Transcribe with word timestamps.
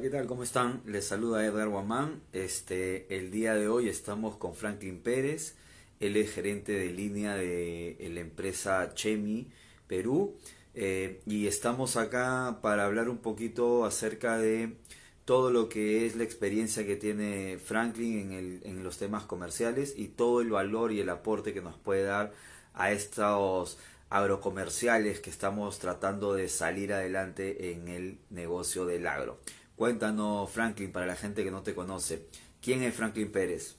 ¿qué 0.00 0.10
tal? 0.10 0.26
¿Cómo 0.26 0.42
están? 0.42 0.82
Les 0.84 1.06
saluda 1.06 1.44
Edgar 1.46 1.68
Guamán. 1.68 2.20
Este, 2.34 3.06
el 3.16 3.30
día 3.30 3.54
de 3.54 3.68
hoy 3.68 3.88
estamos 3.88 4.36
con 4.36 4.54
Franklin 4.54 5.00
Pérez. 5.00 5.54
Él 6.00 6.16
es 6.16 6.32
gerente 6.32 6.72
de 6.72 6.92
línea 6.92 7.34
de 7.34 7.96
la 8.12 8.20
empresa 8.20 8.92
Chemi 8.94 9.48
Perú. 9.86 10.36
Eh, 10.74 11.22
y 11.24 11.46
estamos 11.46 11.96
acá 11.96 12.58
para 12.60 12.84
hablar 12.84 13.08
un 13.08 13.18
poquito 13.18 13.86
acerca 13.86 14.36
de 14.36 14.76
todo 15.24 15.50
lo 15.50 15.70
que 15.70 16.04
es 16.04 16.14
la 16.14 16.24
experiencia 16.24 16.84
que 16.84 16.96
tiene 16.96 17.58
Franklin 17.58 18.60
en 18.64 18.84
los 18.84 18.98
temas 18.98 19.24
comerciales 19.24 19.94
y 19.96 20.08
todo 20.08 20.42
el 20.42 20.50
valor 20.50 20.92
y 20.92 21.00
el 21.00 21.08
aporte 21.08 21.54
que 21.54 21.62
nos 21.62 21.78
puede 21.78 22.02
dar 22.02 22.34
a 22.74 22.92
estos 22.92 23.78
agrocomerciales 24.10 25.20
que 25.20 25.30
estamos 25.30 25.78
tratando 25.78 26.34
de 26.34 26.48
salir 26.48 26.92
adelante 26.92 27.72
en 27.72 27.88
el 27.88 28.18
negocio 28.28 28.84
del 28.84 29.06
agro. 29.06 29.40
Cuéntanos, 29.76 30.50
Franklin, 30.50 30.90
para 30.90 31.04
la 31.04 31.16
gente 31.16 31.44
que 31.44 31.50
no 31.50 31.62
te 31.62 31.74
conoce, 31.74 32.28
¿quién 32.62 32.82
es 32.82 32.94
Franklin 32.94 33.30
Pérez? 33.30 33.76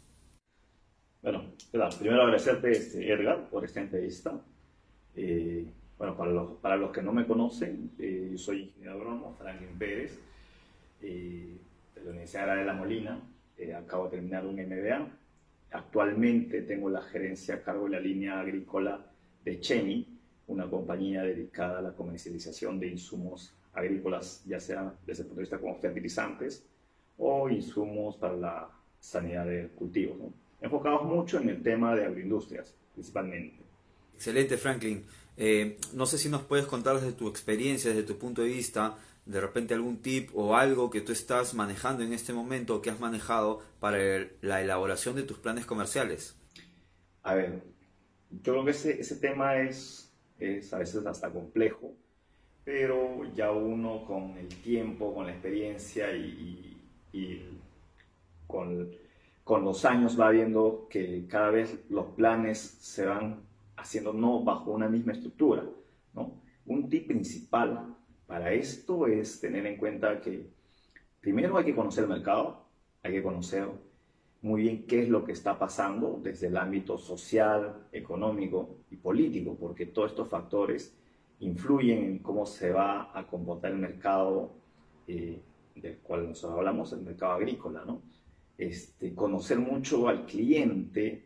Bueno, 1.23 1.53
primero 1.98 2.22
agradecerte, 2.22 2.72
este, 2.72 3.12
Edgar, 3.12 3.49
por 3.49 3.66
esta 3.66 3.81
entrevista. 3.81 4.39
Eh, 5.16 5.66
bueno, 5.98 6.16
para 6.16 6.31
los, 6.31 6.52
para 6.59 6.77
los 6.77 6.91
que 6.91 7.02
no 7.02 7.12
me 7.12 7.25
conocen, 7.25 7.89
eh, 7.98 8.30
yo 8.31 8.38
soy 8.38 8.66
ingeniero 8.66 8.94
agrónomo, 8.94 9.36
Franklin 9.39 9.75
Pérez, 9.80 10.20
eh, 11.02 11.58
de 11.95 12.03
la 12.03 12.11
Universidad 12.11 12.55
de 12.55 12.66
La 12.66 12.73
Molina. 12.73 13.20
acabo 13.75 14.03
de 14.05 14.11
terminar 14.11 14.45
un 14.45 14.58
MBA. 14.58 15.08
Actualmente 15.72 16.61
tengo 16.61 16.91
la 16.91 17.02
gerencia 17.02 17.55
a 17.55 17.64
cargo 17.64 17.86
de 17.86 17.89
la 17.89 18.00
línea 18.00 18.39
agrícola 18.39 19.03
de 19.44 19.59
Chemi, 19.59 20.08
una 20.45 20.70
compañía 20.70 21.23
dedicada 21.23 21.80
a 21.80 21.81
la 21.81 21.94
comercialización 21.94 22.80
de 22.80 22.88
insumos 22.89 23.58
agrícolas, 23.77 24.44
ya 24.45 24.59
sea 24.59 24.94
desde 25.05 25.23
el 25.23 25.27
punto 25.27 25.40
de 25.40 25.44
vista 25.44 25.59
como 25.59 25.76
fertilizantes 25.80 26.66
o 27.17 27.49
insumos 27.49 28.17
para 28.17 28.36
la 28.36 28.70
sanidad 29.00 29.45
de 29.45 29.70
cultivos. 29.70 30.17
Enfocados 30.61 31.03
mucho 31.03 31.39
en 31.39 31.50
el 31.50 31.61
tema 31.61 31.95
de 31.95 32.05
agroindustrias, 32.05 32.75
principalmente. 32.94 33.64
Excelente, 34.16 34.58
Franklin. 34.58 35.05
Eh, 35.38 35.78
no 35.94 36.05
sé 36.05 36.17
si 36.17 36.30
nos 36.30 36.42
puedes 36.42 36.66
contar 36.66 36.95
desde 36.95 37.11
tu 37.11 37.28
experiencia, 37.28 37.92
desde 37.92 38.03
tu 38.03 38.17
punto 38.17 38.42
de 38.42 38.48
vista, 38.48 38.98
de 39.25 39.39
repente 39.39 39.73
algún 39.73 40.02
tip 40.02 40.31
o 40.33 40.55
algo 40.55 40.89
que 40.89 41.02
tú 41.02 41.11
estás 41.11 41.53
manejando 41.53 42.03
en 42.03 42.14
este 42.14 42.33
momento 42.33 42.75
o 42.75 42.81
que 42.81 42.89
has 42.89 43.00
manejado 43.00 43.61
para 43.80 44.00
la 44.42 44.61
elaboración 44.61 45.16
de 45.16 45.23
tus 45.23 45.38
planes 45.38 45.66
comerciales. 45.66 46.36
A 47.22 47.36
ver, 47.36 47.61
yo 48.31 48.53
creo 48.53 48.66
que 48.66 48.72
ese, 48.72 49.00
ese 49.00 49.17
tema 49.17 49.58
es 49.58 50.08
es 50.39 50.73
a 50.73 50.80
veces 50.80 51.05
hasta 51.05 51.30
complejo, 51.30 51.94
pero 52.68 53.23
ya 53.34 53.50
uno 53.50 54.04
con 54.06 54.38
el 54.38 54.50
tiempo, 54.50 55.16
con 55.16 55.28
la 55.28 55.32
experiencia 55.32 56.14
y, 56.14 56.78
con, 58.46 58.92
con, 59.46 59.64
los 59.64 59.86
años 59.86 60.20
va 60.20 60.32
viendo 60.32 60.86
que 60.90 61.26
cada 61.30 61.52
vez 61.52 61.86
los 61.90 62.08
planes 62.08 62.60
se 62.60 63.06
van 63.06 63.40
haciendo 63.78 64.12
no 64.12 64.44
bajo 64.44 64.72
una 64.72 64.90
misma 64.90 65.14
estructura. 65.14 65.64
¿no? 66.14 66.42
Un 66.66 66.90
tip 66.90 67.08
principal 67.08 67.95
para 68.26 68.52
esto 68.52 69.08
es 69.08 69.40
tener 69.40 69.66
en 69.66 69.78
cuenta 69.78 70.20
que 70.20 70.50
primero 71.22 71.58
hay 71.58 71.64
que 71.64 71.73
conocer 71.73 72.04
el 72.04 72.10
mercado, 72.10 72.66
hay 73.02 73.14
que 73.14 73.23
conocer 73.23 73.66
muy 74.42 74.64
bien 74.64 74.86
qué 74.86 75.04
es 75.04 75.08
lo 75.08 75.23
que 75.23 75.32
está 75.32 75.58
pasando 75.58 76.20
desde 76.22 76.48
el 76.48 76.58
ámbito 76.58 76.98
social, 76.98 77.88
económico 77.94 78.76
y 78.92 78.98
político, 78.98 79.56
porque 79.58 79.86
todos 79.86 80.12
estos 80.12 80.28
factores 80.28 80.98
influyen 81.39 82.03
en 82.03 82.19
cómo 82.19 82.45
se 82.45 82.71
va 82.71 83.17
a 83.17 83.27
comportar 83.27 83.71
el 83.71 83.77
mercado 83.77 84.52
eh, 85.07 85.41
del 85.75 85.97
cual 85.99 86.27
nosotros 86.30 86.57
hablamos, 86.57 86.91
el 86.93 87.02
mercado 87.02 87.33
agrícola, 87.33 87.83
¿no? 87.85 88.02
Este, 88.57 89.13
conocer 89.13 89.59
mucho 89.59 90.08
al 90.08 90.25
cliente, 90.25 91.25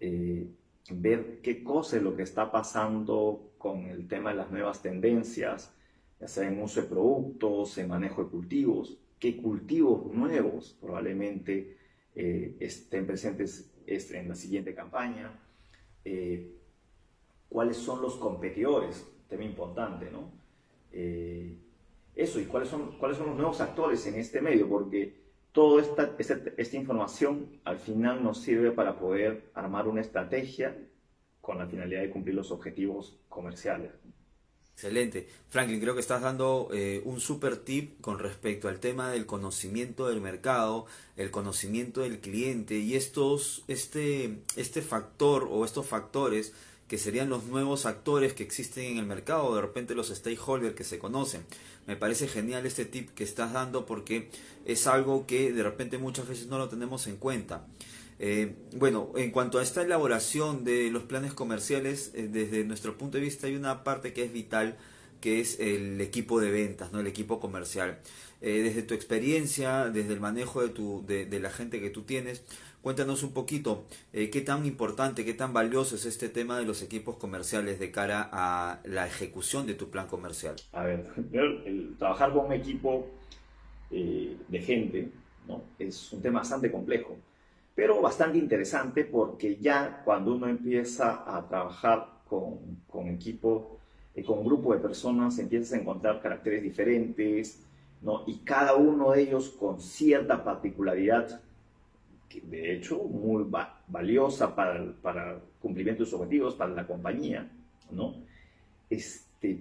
eh, 0.00 0.48
ver 0.90 1.40
qué 1.42 1.62
cosa 1.62 1.98
lo 1.98 2.16
que 2.16 2.22
está 2.22 2.50
pasando 2.50 3.52
con 3.58 3.84
el 3.84 4.08
tema 4.08 4.30
de 4.30 4.36
las 4.36 4.50
nuevas 4.50 4.80
tendencias, 4.80 5.74
ya 6.18 6.26
sea 6.26 6.48
en 6.48 6.62
uso 6.62 6.80
de 6.80 6.88
productos, 6.88 7.76
en 7.76 7.88
manejo 7.88 8.24
de 8.24 8.30
cultivos, 8.30 8.98
qué 9.18 9.36
cultivos 9.36 10.10
nuevos 10.12 10.78
probablemente 10.80 11.76
eh, 12.14 12.56
estén 12.58 13.06
presentes 13.06 13.70
en 13.86 14.28
la 14.28 14.34
siguiente 14.34 14.74
campaña, 14.74 15.38
cuáles 17.48 17.76
son 17.76 18.00
los 18.00 18.16
competidores, 18.16 19.04
tema 19.30 19.44
importante, 19.44 20.10
¿no? 20.10 20.30
Eh, 20.92 21.54
eso, 22.14 22.40
y 22.40 22.44
cuáles 22.44 22.68
son, 22.68 22.98
cuáles 22.98 23.16
son 23.16 23.28
los 23.28 23.36
nuevos 23.36 23.60
actores 23.60 24.04
en 24.06 24.16
este 24.16 24.42
medio, 24.42 24.68
porque 24.68 25.14
toda 25.52 25.80
esta, 25.80 26.14
esta, 26.56 26.76
información 26.76 27.60
al 27.64 27.78
final 27.78 28.22
nos 28.22 28.40
sirve 28.42 28.72
para 28.72 28.98
poder 28.98 29.50
armar 29.54 29.88
una 29.88 30.00
estrategia 30.00 30.76
con 31.40 31.58
la 31.58 31.66
finalidad 31.66 32.02
de 32.02 32.10
cumplir 32.10 32.34
los 32.34 32.50
objetivos 32.50 33.18
comerciales. 33.28 33.92
Excelente. 34.74 35.28
Franklin, 35.48 35.80
creo 35.80 35.94
que 35.94 36.00
estás 36.00 36.22
dando 36.22 36.70
eh, 36.72 37.02
un 37.04 37.20
super 37.20 37.58
tip 37.58 38.00
con 38.00 38.18
respecto 38.18 38.66
al 38.68 38.80
tema 38.80 39.10
del 39.10 39.26
conocimiento 39.26 40.08
del 40.08 40.22
mercado, 40.22 40.86
el 41.16 41.30
conocimiento 41.30 42.00
del 42.00 42.20
cliente 42.20 42.76
y 42.78 42.94
estos, 42.94 43.62
este, 43.68 44.38
este 44.56 44.80
factor 44.80 45.48
o 45.50 45.66
estos 45.66 45.86
factores 45.86 46.54
que 46.90 46.98
serían 46.98 47.30
los 47.30 47.44
nuevos 47.44 47.86
actores 47.86 48.32
que 48.32 48.42
existen 48.42 48.84
en 48.84 48.98
el 48.98 49.06
mercado, 49.06 49.54
de 49.54 49.62
repente 49.62 49.94
los 49.94 50.08
stakeholders 50.08 50.74
que 50.74 50.82
se 50.82 50.98
conocen. 50.98 51.44
Me 51.86 51.94
parece 51.94 52.26
genial 52.26 52.66
este 52.66 52.84
tip 52.84 53.10
que 53.14 53.22
estás 53.22 53.52
dando 53.52 53.86
porque 53.86 54.28
es 54.64 54.88
algo 54.88 55.24
que 55.24 55.52
de 55.52 55.62
repente 55.62 55.98
muchas 55.98 56.26
veces 56.26 56.48
no 56.48 56.58
lo 56.58 56.68
tenemos 56.68 57.06
en 57.06 57.16
cuenta. 57.16 57.64
Eh, 58.18 58.56
bueno, 58.74 59.12
en 59.14 59.30
cuanto 59.30 59.60
a 59.60 59.62
esta 59.62 59.82
elaboración 59.82 60.64
de 60.64 60.90
los 60.90 61.04
planes 61.04 61.32
comerciales, 61.32 62.10
eh, 62.12 62.28
desde 62.28 62.64
nuestro 62.64 62.98
punto 62.98 63.18
de 63.18 63.22
vista 63.22 63.46
hay 63.46 63.54
una 63.54 63.84
parte 63.84 64.12
que 64.12 64.24
es 64.24 64.32
vital, 64.32 64.76
que 65.20 65.38
es 65.38 65.60
el 65.60 66.00
equipo 66.00 66.40
de 66.40 66.50
ventas, 66.50 66.90
¿no? 66.90 66.98
el 66.98 67.06
equipo 67.06 67.38
comercial. 67.38 68.00
Eh, 68.42 68.62
desde 68.62 68.82
tu 68.82 68.94
experiencia, 68.94 69.90
desde 69.90 70.14
el 70.14 70.20
manejo 70.20 70.60
de, 70.62 70.70
tu, 70.70 71.04
de, 71.06 71.40
la 71.40 71.50
gente 71.50 71.78
que 71.78 71.90
tú 71.90 72.02
tienes, 72.02 72.42
cuéntanos 72.82 73.22
un 73.22 73.32
poquito 73.32 73.84
qué 74.12 74.42
tan 74.44 74.66
importante, 74.66 75.24
qué 75.24 75.34
tan 75.34 75.52
valioso 75.52 75.96
es 75.96 76.06
este 76.06 76.28
tema 76.28 76.58
de 76.58 76.64
los 76.64 76.82
equipos 76.82 77.16
comerciales 77.16 77.78
de 77.78 77.90
cara 77.90 78.28
a 78.32 78.80
la 78.84 79.06
ejecución 79.06 79.66
de 79.66 79.74
tu 79.74 79.90
plan 79.90 80.06
comercial. 80.06 80.56
A 80.72 80.84
ver, 80.84 81.06
el, 81.32 81.96
trabajar 81.98 82.32
con 82.32 82.46
un 82.46 82.52
equipo 82.52 83.06
de 83.90 84.62
gente 84.64 85.10
¿no? 85.48 85.62
es 85.78 86.12
un 86.12 86.22
tema 86.22 86.40
bastante 86.40 86.70
complejo 86.70 87.16
pero 87.80 88.00
bastante 88.02 88.36
interesante 88.36 89.06
porque 89.06 89.56
ya 89.56 90.02
cuando 90.04 90.34
uno 90.34 90.48
empieza 90.48 91.24
a 91.26 91.48
trabajar 91.48 92.08
con, 92.28 92.58
con 92.86 93.08
equipo, 93.08 93.78
eh, 94.14 94.22
con 94.22 94.40
un 94.40 94.44
grupo 94.44 94.74
de 94.74 94.80
personas, 94.80 95.38
empiezas 95.38 95.72
a 95.72 95.80
encontrar 95.80 96.20
caracteres 96.20 96.62
diferentes, 96.62 97.64
¿no? 98.02 98.24
y 98.26 98.40
cada 98.40 98.74
uno 98.74 99.12
de 99.12 99.22
ellos 99.22 99.48
con 99.48 99.80
cierta 99.80 100.44
particularidad, 100.44 101.40
de 102.44 102.76
hecho 102.76 102.98
muy 103.02 103.46
valiosa 103.88 104.54
para, 104.54 104.92
para 105.02 105.40
cumplimiento 105.60 106.04
de 106.04 106.10
sus 106.10 106.20
objetivos, 106.20 106.54
para 106.54 106.72
la 106.72 106.86
compañía. 106.86 107.50
¿no? 107.90 108.14
Este, 108.88 109.60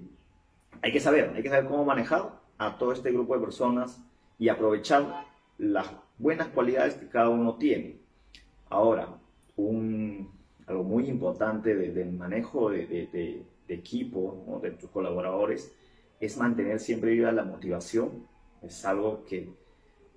hay 0.81 0.91
que 0.91 1.00
saber, 1.00 1.31
hay 1.35 1.41
que 1.41 1.50
saber 1.50 1.66
cómo 1.66 1.85
manejar 1.85 2.40
a 2.57 2.78
todo 2.78 2.91
este 2.91 3.12
grupo 3.12 3.35
de 3.35 3.41
personas 3.41 4.02
y 4.38 4.50
aprovechar 4.50 5.25
las 5.57 5.88
buenas 6.18 6.47
cualidades 6.50 6.96
que 6.96 7.07
cada 7.07 7.30
uno 7.30 7.56
tiene. 7.56 7.97
Ahora, 8.69 9.09
un, 9.56 10.31
algo 10.68 10.84
muy 10.84 11.07
importante 11.07 11.75
del 11.75 12.13
manejo 12.13 12.69
de, 12.69 13.44
equipo, 13.68 14.59
de 14.62 14.72
tus 14.72 14.90
colaboradores, 14.90 15.74
es 16.19 16.38
mantener 16.38 16.80
siempre 16.80 17.12
viva 17.12 17.31
la 17.31 17.44
motivación. 17.44 18.28
Es 18.62 18.86
algo 18.86 19.24
que, 19.25 19.50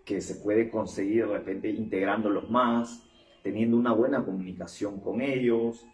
que 0.04 0.20
se 0.20 0.36
puede 0.36 0.70
conseguir 0.70 1.26
de 1.26 1.38
repente 1.38 1.70
integrándolos 1.70 2.50
más, 2.50 3.04
teniendo 3.42 3.76
una 3.76 3.92
buena 3.92 4.24
comunicación 4.24 5.00
con 5.00 5.20
ellos, 5.20 5.86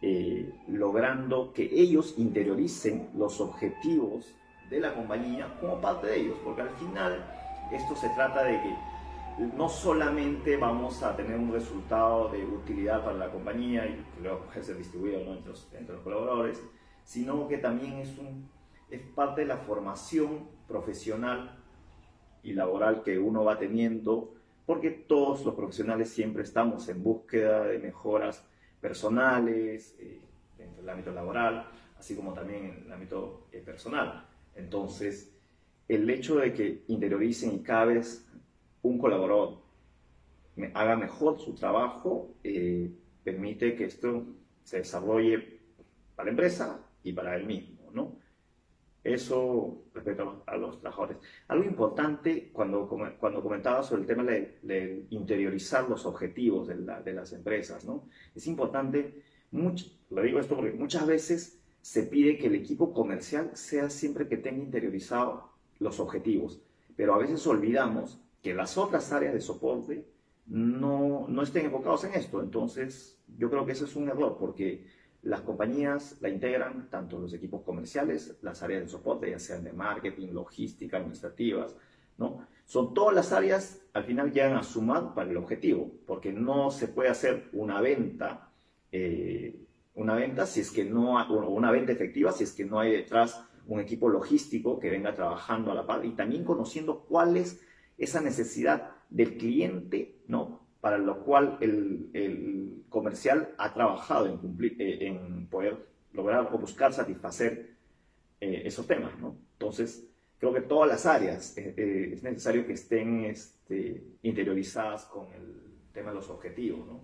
eh, 0.00 0.52
logrando 0.68 1.52
que 1.52 1.68
ellos 1.72 2.14
interioricen 2.18 3.10
los 3.16 3.40
objetivos 3.40 4.34
de 4.68 4.80
la 4.80 4.94
compañía 4.94 5.56
como 5.60 5.80
parte 5.80 6.08
de 6.08 6.20
ellos, 6.20 6.36
porque 6.44 6.62
al 6.62 6.70
final 6.70 7.24
esto 7.70 7.94
se 7.94 8.08
trata 8.10 8.42
de 8.44 8.60
que 8.60 8.76
no 9.56 9.68
solamente 9.68 10.56
vamos 10.56 11.02
a 11.02 11.16
tener 11.16 11.38
un 11.38 11.52
resultado 11.52 12.28
de 12.28 12.44
utilidad 12.44 13.04
para 13.04 13.16
la 13.16 13.30
compañía 13.30 13.86
y 13.86 14.04
luego 14.20 14.40
puede 14.46 14.62
ser 14.62 14.76
distribuido 14.76 15.20
entre, 15.20 15.50
los, 15.50 16.02
colaboradores, 16.02 16.62
sino 17.04 17.48
que 17.48 17.58
también 17.58 17.94
es, 17.98 18.18
un, 18.18 18.48
es 18.90 19.00
parte 19.14 19.42
de 19.42 19.46
la 19.46 19.58
formación 19.58 20.48
profesional 20.68 21.61
y 22.42 22.52
laboral 22.52 23.02
que 23.02 23.18
uno 23.18 23.44
va 23.44 23.58
teniendo, 23.58 24.34
porque 24.66 24.90
todos 24.90 25.44
los 25.44 25.54
profesionales 25.54 26.10
siempre 26.10 26.42
estamos 26.42 26.88
en 26.88 27.02
búsqueda 27.02 27.66
de 27.66 27.78
mejoras 27.78 28.44
personales, 28.80 29.96
eh, 29.98 30.20
dentro 30.58 30.82
del 30.82 30.90
ámbito 30.90 31.12
laboral, 31.12 31.66
así 31.98 32.14
como 32.14 32.32
también 32.32 32.64
en 32.64 32.86
el 32.86 32.92
ámbito 32.92 33.46
eh, 33.52 33.62
personal. 33.64 34.26
Entonces, 34.54 35.32
el 35.88 36.08
hecho 36.10 36.36
de 36.36 36.52
que 36.52 36.84
interioricen 36.88 37.54
y 37.54 37.62
cada 37.62 37.86
vez 37.86 38.26
un 38.82 38.98
colaborador 38.98 39.62
haga 40.74 40.96
mejor 40.96 41.38
su 41.38 41.54
trabajo 41.54 42.34
eh, 42.44 42.90
permite 43.24 43.74
que 43.74 43.84
esto 43.84 44.24
se 44.64 44.78
desarrolle 44.78 45.60
para 46.14 46.26
la 46.26 46.30
empresa 46.30 46.80
y 47.02 47.12
para 47.12 47.36
él 47.36 47.46
mismo. 47.46 47.71
Eso 49.04 49.82
respecto 49.92 50.44
a 50.46 50.56
los, 50.56 50.80
trabajadores. 50.80 51.18
Algo 51.48 51.64
importante 51.64 52.50
cuando, 52.52 52.88
cuando 53.18 53.42
comentaba 53.42 53.82
sobre 53.82 54.02
el 54.02 54.06
tema 54.06 54.22
de, 54.22 55.06
interiorizar 55.10 55.88
los 55.88 56.06
objetivos 56.06 56.68
de, 56.68 56.76
de, 56.76 57.12
las 57.12 57.32
empresas, 57.32 57.84
¿no? 57.84 58.08
Es 58.34 58.46
importante, 58.46 59.22
mucho, 59.50 59.86
lo 60.10 60.22
digo 60.22 60.38
esto 60.38 60.54
porque 60.54 60.72
muchas 60.72 61.06
veces 61.06 61.60
se 61.80 62.04
pide 62.04 62.38
que 62.38 62.46
el 62.46 62.54
equipo 62.54 62.94
comercial 62.94 63.50
sea 63.54 63.90
siempre 63.90 64.28
que 64.28 64.36
tenga 64.36 64.62
interiorizado 64.62 65.50
los 65.80 65.98
objetivos, 65.98 66.62
pero 66.94 67.14
a 67.14 67.18
veces 67.18 67.44
olvidamos 67.46 68.20
que 68.40 68.54
las 68.54 68.78
otras 68.78 69.12
áreas 69.12 69.34
de 69.34 69.40
soporte 69.40 70.06
no, 70.46 71.26
no 71.28 71.42
estén 71.42 71.66
enfocados 71.66 72.04
en 72.04 72.14
esto. 72.14 72.40
Entonces, 72.40 73.18
yo 73.38 73.50
creo 73.50 73.64
que 73.66 73.72
ese 73.72 73.84
es 73.84 73.96
un 73.96 74.08
error 74.08 74.36
porque 74.38 74.86
las 75.22 75.40
compañías 75.42 76.16
la 76.20 76.28
integran 76.28 76.88
tanto 76.90 77.18
los 77.18 77.32
equipos 77.32 77.62
comerciales, 77.62 78.36
las 78.42 78.62
áreas 78.62 78.82
de 78.82 78.88
soporte, 78.88 79.30
ya 79.30 79.38
sean 79.38 79.64
de 79.64 79.72
marketing, 79.72 80.28
logística, 80.32 80.96
administrativas, 80.96 81.76
¿no? 82.18 82.46
Son 82.64 82.94
todas 82.94 83.14
las 83.14 83.32
áreas, 83.32 83.82
al 83.92 84.04
final 84.04 84.32
llegan 84.32 84.56
a 84.56 84.62
sumar 84.62 85.14
para 85.14 85.30
el 85.30 85.36
objetivo, 85.36 85.92
porque 86.06 86.32
no 86.32 86.70
se 86.70 86.88
puede 86.88 87.10
hacer 87.10 87.48
una 87.52 87.80
venta, 87.80 88.50
eh, 88.90 89.56
una 89.94 90.14
venta 90.14 90.46
si 90.46 90.60
es 90.60 90.70
que 90.70 90.84
no, 90.84 91.20
o 91.22 91.50
una 91.50 91.70
venta 91.70 91.92
efectiva 91.92 92.32
si 92.32 92.44
es 92.44 92.52
que 92.52 92.64
no 92.64 92.80
hay 92.80 92.92
detrás 92.92 93.44
un 93.66 93.80
equipo 93.80 94.08
logístico 94.08 94.78
que 94.78 94.90
venga 94.90 95.14
trabajando 95.14 95.70
a 95.70 95.74
la 95.74 95.86
par 95.86 96.04
y 96.04 96.10
también 96.10 96.44
conociendo 96.44 97.04
cuál 97.08 97.36
es 97.36 97.60
esa 97.98 98.20
necesidad 98.20 98.90
del 99.10 99.36
cliente, 99.36 100.16
¿no? 100.26 100.60
Para 100.80 100.98
lo 100.98 101.24
cual 101.24 101.58
el, 101.60 102.82
comercial 103.02 103.52
ha 103.58 103.74
trabajado 103.74 104.26
en, 104.26 104.36
cumplir, 104.36 104.80
eh, 104.80 105.08
en 105.08 105.48
poder 105.48 105.76
lograr 106.12 106.48
o 106.52 106.58
buscar 106.58 106.92
satisfacer 106.92 107.74
eh, 108.40 108.62
esos 108.64 108.86
temas, 108.86 109.18
¿no? 109.18 109.36
Entonces, 109.54 110.04
creo 110.38 110.54
que 110.54 110.60
todas 110.60 110.88
las 110.88 111.04
áreas 111.04 111.58
eh, 111.58 112.12
es 112.14 112.22
necesario 112.22 112.64
que 112.64 112.74
estén 112.74 113.24
este, 113.24 114.04
interiorizadas 114.22 115.04
con 115.06 115.26
el 115.32 115.62
tema 115.92 116.10
de 116.10 116.14
los 116.14 116.30
objetivos, 116.30 116.86
¿no? 116.86 117.00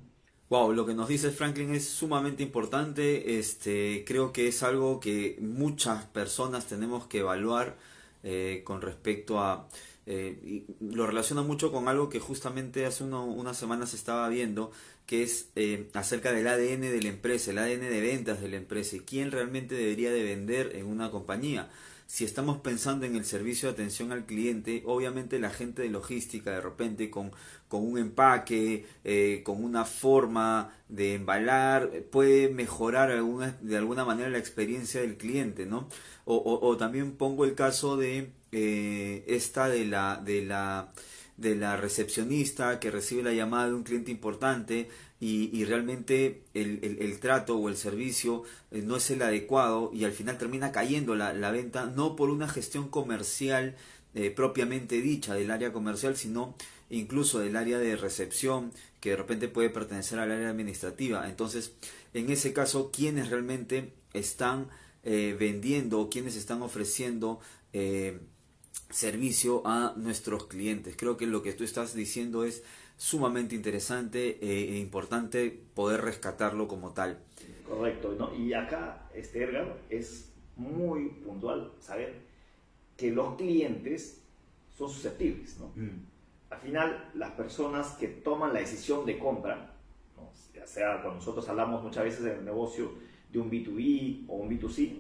Wow, 0.51 0.73
lo 0.73 0.87
que 0.87 0.95
nos 0.95 1.09
dice 1.09 1.31
Franklin 1.31 1.75
es 1.75 1.89
sumamente 1.89 2.45
importante. 2.45 3.39
Este, 3.39 4.05
creo 4.07 4.33
que 4.33 4.47
es 4.47 4.63
algo 4.63 5.01
que 5.01 5.37
muchas 5.41 6.07
personas 6.07 6.67
tenemos 6.67 7.07
que 7.07 7.19
evaluar 7.19 7.77
con 8.65 8.83
respecto 8.83 9.41
a 9.41 9.69
eh, 10.11 10.39
y 10.43 10.65
lo 10.81 11.07
relaciona 11.07 11.43
mucho 11.43 11.71
con 11.71 11.87
algo 11.87 12.09
que 12.09 12.19
justamente 12.19 12.87
hace 12.87 13.05
unas 13.05 13.59
semanas 13.59 13.93
estaba 13.93 14.27
viendo, 14.31 14.73
que 15.05 15.23
es 15.23 15.51
eh, 15.55 15.91
acerca 15.93 16.33
del 16.33 16.49
ADN 16.49 16.81
de 16.81 17.03
la 17.03 17.11
empresa, 17.11 17.51
el 17.51 17.59
ADN 17.59 17.91
de 17.91 18.01
ventas 18.01 18.41
de 18.41 18.49
la 18.49 18.57
empresa 18.57 18.97
y 18.97 19.01
quién 19.01 19.31
realmente 19.31 19.75
debería 19.75 20.11
de 20.11 20.23
vender 20.23 20.77
en 20.77 20.87
una 20.87 21.11
compañía. 21.11 21.69
Si 22.11 22.25
estamos 22.25 22.59
pensando 22.59 23.05
en 23.07 23.17
el 23.17 23.25
servicio 23.27 23.69
de 23.69 23.75
atención 23.75 24.13
al 24.13 24.25
cliente, 24.25 24.83
obviamente 24.87 25.39
la 25.39 25.51
gente 25.51 25.83
de 25.83 25.91
logística 25.91 26.51
de 26.51 26.61
repente 26.63 27.11
con, 27.11 27.33
con 27.69 27.87
un 27.87 27.99
empaque, 27.99 28.87
eh, 29.05 29.43
con 29.45 29.63
una 29.63 29.85
forma 29.85 30.73
de 30.89 31.15
embalar, 31.15 31.91
puede 32.11 32.49
mejorar 32.49 33.11
de 33.61 33.77
alguna 33.77 34.05
manera 34.07 34.31
la 34.31 34.39
experiencia 34.39 35.03
del 35.03 35.19
cliente, 35.19 35.67
¿no? 35.67 35.89
o 36.25 36.77
también 36.79 37.13
pongo 37.13 37.45
el 37.45 37.55
caso 37.55 37.97
de 37.97 38.33
eh, 38.51 39.25
esta 39.27 39.69
de 39.69 39.85
la, 39.85 40.23
de, 40.25 40.43
la, 40.43 40.93
de 41.37 41.55
la 41.55 41.77
recepcionista 41.77 42.81
que 42.81 42.91
recibe 42.91 43.23
la 43.23 43.35
llamada 43.35 43.69
de 43.69 43.75
un 43.75 43.83
cliente 43.83 44.11
importante 44.11 44.89
y, 45.21 45.65
realmente 45.65 46.43
el, 46.55 47.19
trato 47.21 47.57
o 47.57 47.69
el 47.69 47.77
servicio 47.77 48.45
eh, 48.71 48.83
no 48.83 48.97
es 48.97 49.11
el 49.11 49.23
adecuado 49.23 49.91
y 49.93 50.05
al 50.05 50.13
final 50.13 50.39
termina 50.39 50.71
cayendo 50.71 51.17
la, 51.17 51.51
venta 51.51 51.87
no 51.87 52.15
por 52.15 52.31
una 52.31 52.49
gestión 52.49 52.89
comercial 52.89 53.77
eh, 54.15 54.31
propiamente 54.31 55.01
dicha 55.01 55.35
del 55.35 55.51
área 55.51 55.73
comercial, 55.73 56.17
sino 56.17 56.55
incluso 56.89 57.41
del 57.41 57.57
área 57.57 57.79
de 57.79 57.97
recepción 57.97 58.73
que 59.01 59.11
de 59.11 59.17
repente 59.17 59.49
puede 59.49 59.71
pertenecer 59.71 60.21
al 60.21 60.31
área 60.31 60.51
administrativa. 60.51 61.29
Entonces, 61.29 61.73
en 62.15 62.31
ese 62.31 62.53
caso, 62.53 62.91
¿quiénes 62.93 63.29
realmente 63.31 63.93
están 64.13 64.69
vendiendo 65.05 66.01
o 66.01 66.11
quienes 66.11 66.37
están 66.37 66.61
ofreciendo 66.61 67.41
servicio 68.91 69.63
a 69.67 69.95
nuestros 69.97 70.47
clientes. 70.47 70.95
Creo 70.97 71.17
que 71.17 71.27
lo 71.27 71.43
que 71.43 71.53
tú 71.53 71.65
estás 71.65 71.95
diciendo 71.95 72.45
es 72.45 72.63
sumamente 72.99 73.55
interesante 73.55 74.39
eh, 74.43 74.75
e 74.75 74.79
importante 74.79 75.51
poder 75.75 76.03
rescatarlo 76.03 76.67
como 76.69 76.93
tal. 76.93 77.19
Correcto, 77.67 78.15
¿no? 78.19 78.35
y 78.35 78.53
acá, 78.53 79.09
este 79.15 79.45
Edgar, 79.45 79.79
es 79.89 80.33
muy 80.57 81.09
puntual 81.25 81.73
saber 81.81 82.27
que 82.97 83.13
los 83.13 83.37
clientes 83.37 84.21
son 84.77 84.91
susceptibles. 84.91 85.59
¿no? 85.61 85.69
Mm. 85.77 86.07
Al 86.51 86.59
final, 86.59 87.11
las 87.15 87.31
personas 87.33 87.93
que 87.93 88.09
toman 88.09 88.53
la 88.53 88.61
decisión 88.61 89.07
de 89.07 89.19
compra, 89.19 89.75
ya 90.53 90.67
sea 90.67 91.01
cuando 91.01 91.21
nosotros 91.21 91.49
hablamos 91.49 91.83
muchas 91.83 92.05
veces 92.05 92.21
en 92.23 92.39
el 92.39 92.45
negocio 92.45 92.93
de 93.31 93.39
un 93.39 93.49
B2B 93.49 94.25
o 94.27 94.37
un 94.37 94.51
B2C, 94.51 94.99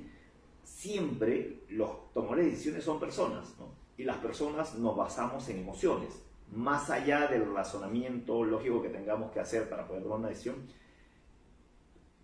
siempre 0.63 1.65
los 1.71 2.13
tomadores 2.13 2.45
de 2.45 2.51
decisiones 2.53 2.85
son 2.85 3.01
personas, 3.01 3.57
¿no? 3.59 3.77
Y 3.97 4.05
las 4.05 4.19
personas 4.19 4.77
nos 4.77 4.97
basamos 4.97 5.49
en 5.49 5.59
emociones. 5.59 6.28
Más 6.53 6.91
allá 6.91 7.27
del 7.27 7.53
razonamiento 7.53 8.45
lógico 8.45 8.83
que 8.83 8.89
tengamos 8.89 9.31
que 9.31 9.41
hacer 9.41 9.69
para 9.69 9.87
poder 9.87 10.03
tomar 10.03 10.19
una 10.19 10.29
decisión, 10.29 10.67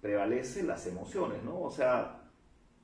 prevalecen 0.00 0.66
las 0.66 0.86
emociones, 0.86 1.42
¿no? 1.42 1.60
O 1.60 1.70
sea, 1.70 2.30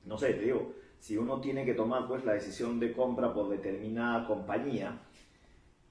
no 0.05 0.17
sé, 0.17 0.33
te 0.33 0.45
digo, 0.45 0.73
si 0.99 1.17
uno 1.17 1.41
tiene 1.41 1.65
que 1.65 1.73
tomar 1.73 2.07
pues 2.07 2.23
la 2.25 2.33
decisión 2.33 2.79
de 2.79 2.93
compra 2.93 3.33
por 3.33 3.49
determinada 3.49 4.27
compañía, 4.27 4.99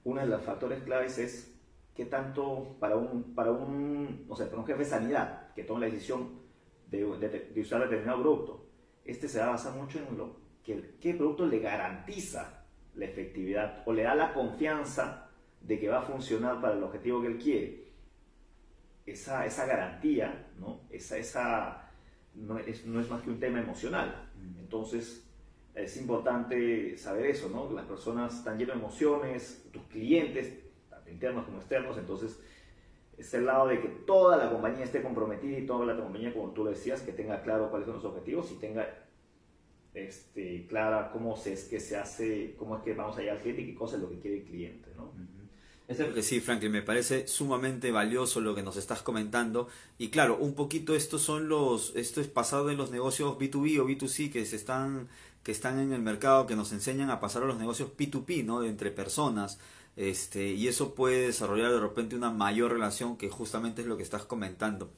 uno 0.03 0.21
de 0.21 0.27
los 0.27 0.41
factores 0.41 0.83
claves 0.83 1.17
es 1.17 1.53
qué 1.95 2.05
tanto 2.05 2.75
para 2.79 2.95
un, 2.95 3.35
para 3.35 3.51
un, 3.51 4.25
no 4.27 4.35
sé, 4.35 4.45
para 4.45 4.59
un 4.59 4.65
jefe 4.65 4.79
de 4.79 4.85
sanidad 4.85 5.53
que 5.53 5.63
tome 5.63 5.81
la 5.81 5.93
decisión 5.93 6.41
de, 6.89 7.05
de 7.53 7.61
usar 7.61 7.81
determinado 7.81 8.21
producto, 8.21 8.65
este 9.05 9.27
se 9.27 9.39
va 9.39 9.47
a 9.47 9.51
basar 9.51 9.73
mucho 9.73 9.99
en 9.99 10.17
lo 10.17 10.35
que 10.63 10.95
qué 10.99 11.13
producto 11.13 11.45
le 11.45 11.59
garantiza 11.59 12.65
la 12.95 13.05
efectividad 13.05 13.83
o 13.85 13.93
le 13.93 14.03
da 14.03 14.15
la 14.15 14.33
confianza 14.33 15.30
de 15.61 15.79
que 15.79 15.89
va 15.89 15.99
a 15.99 16.03
funcionar 16.03 16.59
para 16.61 16.75
el 16.75 16.83
objetivo 16.83 17.21
que 17.21 17.27
él 17.27 17.37
quiere. 17.37 17.91
Esa, 19.05 19.45
esa 19.45 19.65
garantía, 19.65 20.47
¿no? 20.59 20.81
Esa, 20.89 21.17
esa 21.17 21.91
no, 22.35 22.57
es, 22.59 22.85
no 22.85 22.99
es 22.99 23.09
más 23.09 23.21
que 23.21 23.29
un 23.29 23.39
tema 23.39 23.59
emocional. 23.59 24.29
Entonces, 24.59 25.27
es 25.75 25.97
importante 25.97 26.97
saber 26.97 27.27
eso, 27.27 27.49
¿no? 27.49 27.71
Las 27.71 27.85
personas 27.85 28.37
están 28.37 28.57
llenas 28.57 28.75
de 28.75 28.81
emociones, 28.81 29.67
tus 29.71 29.83
clientes, 29.83 30.59
tanto 30.89 31.09
internos 31.09 31.45
como 31.45 31.57
externos, 31.57 31.97
entonces 31.97 32.39
es 33.17 33.33
el 33.33 33.45
lado 33.45 33.67
de 33.67 33.79
que 33.79 33.87
toda 33.87 34.37
la 34.37 34.49
compañía 34.49 34.83
esté 34.83 35.01
comprometida 35.01 35.59
y 35.59 35.65
toda 35.65 35.85
la 35.85 36.01
compañía, 36.01 36.33
como 36.33 36.51
tú 36.51 36.65
decías, 36.65 37.01
que 37.01 37.11
tenga 37.11 37.41
claro 37.43 37.69
cuáles 37.69 37.85
son 37.85 37.95
los 37.95 38.05
objetivos 38.05 38.51
y 38.51 38.55
tenga 38.55 38.87
este, 39.93 40.65
clara 40.67 41.11
cómo 41.11 41.35
es 41.35 41.65
que 41.65 41.79
se 41.79 41.97
hace, 41.97 42.55
cómo 42.57 42.77
es 42.77 42.83
que 42.83 42.93
vamos 42.93 43.17
allá 43.17 43.33
al 43.33 43.41
cliente 43.41 43.61
y 43.61 43.67
qué 43.67 43.75
cosa 43.75 43.97
es 43.97 44.01
lo 44.01 44.09
que 44.09 44.19
quiere 44.19 44.37
el 44.37 44.43
cliente, 44.45 44.89
¿no? 44.95 45.13
Que 45.95 46.23
sí, 46.23 46.39
Franklin, 46.39 46.71
me 46.71 46.81
parece 46.81 47.27
sumamente 47.27 47.91
valioso 47.91 48.41
lo 48.41 48.55
que 48.55 48.63
nos 48.63 48.77
estás 48.77 49.01
comentando. 49.01 49.67
Y 49.97 50.09
claro, 50.09 50.37
un 50.37 50.53
poquito 50.53 50.95
estos 50.95 51.21
son 51.21 51.49
los, 51.49 51.93
esto 51.95 52.21
es 52.21 52.27
pasado 52.27 52.69
en 52.69 52.77
los 52.77 52.91
negocios 52.91 53.37
B2B 53.37 53.79
o 53.79 53.87
B2C 53.87 54.31
que 54.31 54.45
se 54.45 54.55
están, 54.55 55.09
que 55.43 55.51
están 55.51 55.79
en 55.79 55.93
el 55.93 56.01
mercado, 56.01 56.47
que 56.47 56.55
nos 56.55 56.71
enseñan 56.71 57.09
a 57.09 57.19
pasar 57.19 57.43
a 57.43 57.47
los 57.47 57.57
negocios 57.57 57.89
P2P, 57.97 58.45
¿no? 58.45 58.63
Entre 58.63 58.91
personas. 58.91 59.59
Este, 59.97 60.51
y 60.53 60.67
eso 60.67 60.95
puede 60.95 61.27
desarrollar 61.27 61.71
de 61.71 61.79
repente 61.79 62.15
una 62.15 62.31
mayor 62.31 62.71
relación 62.71 63.17
que 63.17 63.29
justamente 63.29 63.81
es 63.81 63.87
lo 63.87 63.97
que 63.97 64.03
estás 64.03 64.23
comentando. 64.23 64.91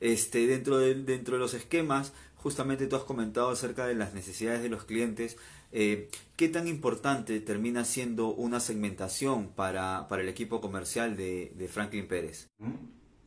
Este, 0.00 0.46
dentro, 0.46 0.78
de, 0.78 0.94
dentro 0.94 1.34
de 1.36 1.40
los 1.40 1.54
esquemas, 1.54 2.12
justamente 2.36 2.88
tú 2.88 2.96
has 2.96 3.04
comentado 3.04 3.50
acerca 3.50 3.86
de 3.86 3.94
las 3.94 4.14
necesidades 4.14 4.62
de 4.62 4.68
los 4.68 4.84
clientes. 4.84 5.36
Eh, 5.72 6.08
¿Qué 6.36 6.48
tan 6.48 6.68
importante 6.68 7.40
termina 7.40 7.84
siendo 7.84 8.34
una 8.34 8.60
segmentación 8.60 9.48
para, 9.48 10.06
para 10.08 10.22
el 10.22 10.28
equipo 10.28 10.60
comercial 10.60 11.16
de, 11.16 11.68
Franklin 11.70 12.06
Pérez? 12.06 12.50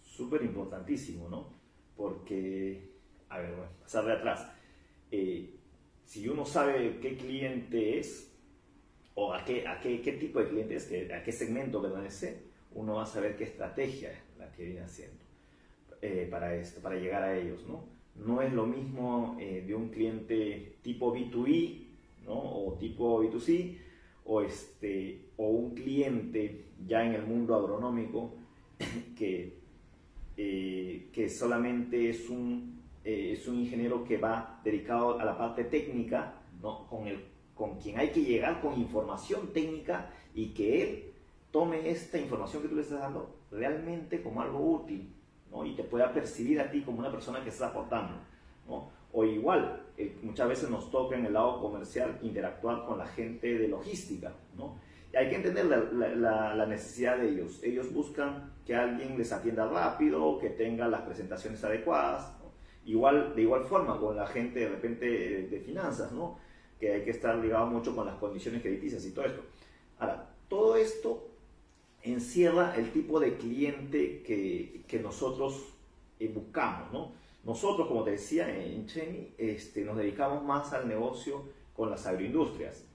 Súper 0.03 0.43
importantísimo, 0.43 1.27
¿no? 1.27 1.49
Porque, 1.97 2.91
a 3.29 3.39
ver, 3.39 3.55
bueno, 3.55 3.71
pasar 3.81 4.05
de 4.05 4.13
atrás. 4.13 4.47
Eh, 5.11 5.55
si 6.05 6.29
uno 6.29 6.45
sabe 6.45 6.99
qué 7.01 7.17
cliente 7.17 7.97
es, 7.97 8.31
o 9.15 9.33
a 9.33 9.43
qué, 9.43 9.67
a 9.67 9.79
qué, 9.79 10.01
qué 10.01 10.13
tipo 10.13 10.39
de 10.39 10.49
clientes, 10.49 10.91
a 11.11 11.23
qué 11.23 11.31
segmento 11.31 11.81
pertenece, 11.81 12.43
uno 12.73 12.95
va 12.95 13.03
a 13.03 13.07
saber 13.07 13.37
qué 13.37 13.45
estrategia 13.45 14.11
es 14.11 14.19
la 14.37 14.51
que 14.51 14.65
viene 14.65 14.81
haciendo 14.81 15.23
eh, 16.01 16.27
para, 16.29 16.53
esto, 16.55 16.79
para 16.81 16.95
llegar 16.95 17.23
a 17.23 17.35
ellos. 17.35 17.65
¿no? 17.65 17.95
no 18.15 18.41
es 18.41 18.53
lo 18.53 18.65
mismo 18.65 19.35
eh, 19.39 19.63
de 19.65 19.75
un 19.75 19.89
cliente 19.89 20.77
tipo 20.81 21.13
B2B 21.13 21.84
o 22.27 22.77
tipo 22.79 23.21
B2C 23.21 23.77
o, 24.25 24.41
este, 24.41 25.29
o 25.37 25.47
un 25.47 25.75
cliente 25.75 26.65
ya 26.85 27.05
en 27.05 27.13
el 27.13 27.25
mundo 27.25 27.55
agronómico 27.55 28.33
que, 29.17 29.59
eh, 30.37 31.09
que 31.13 31.29
solamente 31.29 32.09
es 32.09 32.29
un, 32.29 32.81
eh, 33.03 33.33
es 33.33 33.47
un 33.47 33.59
ingeniero 33.59 34.03
que 34.03 34.17
va 34.17 34.59
dedicado 34.63 35.19
a 35.19 35.25
la 35.25 35.37
parte 35.37 35.65
técnica, 35.65 36.41
¿no? 36.61 36.87
con, 36.87 37.07
el, 37.07 37.23
con 37.53 37.77
quien 37.79 37.99
hay 37.99 38.09
que 38.09 38.23
llegar 38.23 38.61
con 38.61 38.79
información 38.79 39.53
técnica 39.53 40.11
y 40.33 40.47
que 40.53 40.81
él 40.81 41.03
tome 41.51 41.89
esta 41.89 42.17
información 42.17 42.63
que 42.63 42.67
tú 42.67 42.75
le 42.75 42.81
estás 42.81 42.99
dando 42.99 43.35
realmente 43.51 44.21
como 44.21 44.41
algo 44.41 44.59
útil 44.59 45.13
¿no? 45.51 45.65
y 45.65 45.75
te 45.75 45.83
pueda 45.83 46.11
percibir 46.11 46.59
a 46.59 46.69
ti 46.69 46.81
como 46.81 46.99
una 46.99 47.11
persona 47.11 47.43
que 47.43 47.49
está 47.49 47.67
aportando. 47.67 48.15
¿no? 48.67 48.89
O 49.17 49.23
igual, 49.23 49.81
eh, 49.97 50.17
muchas 50.23 50.49
veces 50.49 50.69
nos 50.69 50.91
toca 50.91 51.15
en 51.15 51.25
el 51.25 51.33
lado 51.33 51.61
comercial 51.61 52.19
interactuar 52.21 52.85
con 52.85 52.97
la 52.97 53.07
gente 53.07 53.57
de 53.57 53.69
logística. 53.69 54.33
¿no? 54.57 54.77
Y 55.13 55.15
hay 55.15 55.29
que 55.29 55.37
entender 55.37 55.65
la, 55.65 56.65
necesidad 56.65 57.17
de 57.17 57.29
ellos. 57.29 57.63
Ellos 57.63 57.93
buscan 57.93 58.51
que 58.65 58.75
alguien 58.75 59.17
les 59.17 59.31
atienda 59.31 59.67
rápido, 59.67 60.37
que 60.37 60.49
tenga 60.49 60.89
las 60.89 61.01
presentaciones 61.03 61.63
adecuadas. 61.63 62.33
Igual, 62.85 63.33
de 63.35 63.43
igual 63.43 63.63
forma 63.63 63.97
con 63.99 64.17
la 64.17 64.27
gente 64.27 64.59
de 64.59 64.69
repente 64.69 65.05
de, 65.05 65.47
de 65.47 65.59
finanzas, 65.61 66.11
¿no? 66.11 66.37
que 66.77 66.91
hay 66.91 67.03
que 67.05 67.11
estar 67.11 67.37
ligado 67.37 67.67
mucho 67.67 67.95
con 67.95 68.05
las 68.05 68.15
condiciones 68.15 68.61
crediticias 68.61 69.05
y 69.05 69.11
todo 69.11 69.25
esto. 69.25 69.43
Ahora, 69.99 70.29
todo 70.49 70.75
esto 70.75 71.29
encierra 72.03 72.75
el 72.75 72.91
tipo 72.91 73.19
de 73.19 73.37
cliente 73.37 74.21
que, 74.23 74.83
que 74.87 74.99
nosotros 74.99 75.73
eh, 76.19 76.27
buscamos, 76.27 76.91
¿no? 76.91 77.13
Nosotros, 77.45 77.87
como 77.87 78.03
te 78.03 78.11
decía, 78.11 78.49
en 78.49 78.87
Chemi 78.87 79.35
este, 79.37 79.85
nos 79.85 79.97
dedicamos 79.97 80.43
más 80.43 80.73
al 80.73 80.87
negocio 80.87 81.43
con 81.75 81.91
las 81.91 82.07
agroindustrias. 82.07 82.87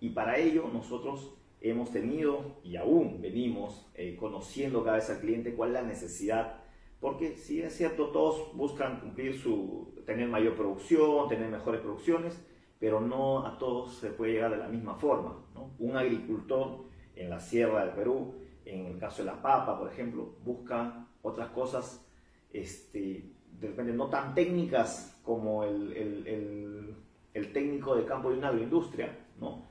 Y 0.00 0.10
para 0.10 0.38
ello 0.38 0.68
nosotros 0.72 1.34
hemos 1.60 1.90
tenido 1.90 2.56
y 2.64 2.76
aún 2.76 3.20
venimos 3.20 3.86
eh, 3.94 4.16
conociendo 4.18 4.82
cada 4.82 4.96
vez 4.96 5.10
al 5.10 5.20
cliente 5.20 5.54
cuál 5.54 5.70
es 5.70 5.74
la 5.74 5.82
necesidad. 5.82 6.62
Porque 7.00 7.36
si 7.36 7.60
es 7.60 7.76
cierto, 7.76 8.08
todos 8.08 8.56
buscan 8.56 9.00
cumplir 9.00 9.38
su, 9.38 9.92
tener 10.06 10.28
mayor 10.28 10.56
producción, 10.56 11.28
tener 11.28 11.50
mejores 11.50 11.82
producciones, 11.82 12.42
pero 12.78 13.00
no 13.00 13.46
a 13.46 13.58
todos 13.58 13.96
se 13.96 14.10
puede 14.10 14.32
llegar 14.32 14.52
de 14.52 14.56
la 14.56 14.68
misma 14.68 14.94
forma. 14.94 15.44
¿no? 15.54 15.70
Un 15.78 15.96
agricultor 15.96 16.86
en 17.14 17.28
la 17.28 17.40
sierra 17.40 17.84
del 17.84 17.94
Perú, 17.94 18.34
en 18.64 18.86
el 18.86 18.98
caso 18.98 19.22
de 19.22 19.26
la 19.26 19.42
papa, 19.42 19.78
por 19.78 19.92
ejemplo, 19.92 20.34
busca 20.44 21.08
otras 21.20 21.50
cosas, 21.50 22.06
este, 22.52 23.30
de 23.62 23.68
repente 23.68 23.92
no 23.92 24.08
tan 24.08 24.34
técnicas 24.34 25.16
como 25.22 25.62
el, 25.62 25.92
el, 25.92 26.96
el, 27.32 27.52
técnico 27.52 27.94
de 27.94 28.04
campo 28.04 28.30
de 28.30 28.38
una 28.38 28.48
agroindustria, 28.48 29.16
¿no? 29.40 29.62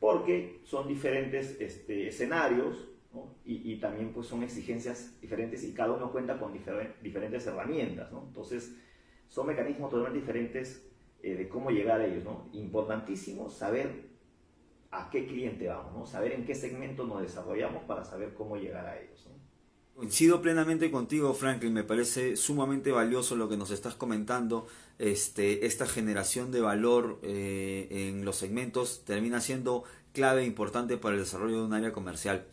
porque 0.00 0.60
son 0.64 0.88
diferentes 0.88 1.60
este, 1.60 2.08
escenarios 2.08 2.88
¿no? 3.12 3.34
y, 3.44 3.76
también 3.76 4.12
pues, 4.14 4.26
son 4.26 4.42
exigencias 4.42 5.20
diferentes 5.20 5.62
y 5.62 5.74
cada 5.74 5.92
uno 5.92 6.10
cuenta 6.10 6.38
con 6.38 6.52
diferentes 7.02 7.46
herramientas. 7.46 8.10
¿no? 8.10 8.24
Entonces, 8.26 8.74
son 9.28 9.46
mecanismos 9.46 9.90
totalmente 9.90 10.20
diferentes 10.20 10.90
eh, 11.22 11.34
de 11.34 11.48
cómo 11.48 11.70
llegar 11.70 12.00
a 12.00 12.06
ellos. 12.06 12.24
¿no? 12.24 12.48
Importantísimo 12.52 13.50
saber 13.50 14.08
a 14.90 15.10
qué 15.10 15.26
cliente 15.26 15.68
vamos, 15.68 15.92
¿no? 15.92 16.06
saber 16.06 16.32
en 16.32 16.46
qué 16.46 16.54
segmento 16.54 17.06
nos 17.06 17.20
desarrollamos 17.20 17.82
para 17.84 18.04
saber 18.04 18.32
cómo 18.32 18.56
llegar 18.56 18.86
a 18.86 18.98
ellos. 18.98 19.28
Coincido 19.94 20.42
plenamente 20.42 20.90
contigo, 20.90 21.32
Franklin. 21.34 21.72
Me 21.72 21.84
parece 21.84 22.36
sumamente 22.36 22.90
valioso 22.90 23.36
lo 23.36 23.48
que 23.48 23.56
nos 23.56 23.70
estás 23.70 23.94
comentando. 23.94 24.66
Este, 24.98 25.66
esta 25.66 25.86
generación 25.86 26.50
de 26.50 26.60
valor 26.60 27.20
eh, 27.22 27.86
en 27.90 28.24
los 28.24 28.36
segmentos 28.36 29.04
termina 29.04 29.40
siendo 29.40 29.84
clave 30.12 30.42
e 30.42 30.46
importante 30.46 30.96
para 30.96 31.14
el 31.14 31.20
desarrollo 31.20 31.60
de 31.60 31.66
un 31.66 31.74
área 31.74 31.92
comercial. 31.92 32.44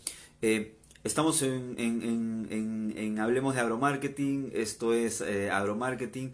Eh, 0.43 0.75
estamos 1.03 1.41
en, 1.41 1.75
en, 1.79 3.19
Hablemos 3.19 3.55
de 3.55 3.61
Agromarketing. 3.61 4.51
Esto 4.53 4.93
es 4.93 5.21
eh, 5.21 5.49
Agromarketing. 5.49 6.33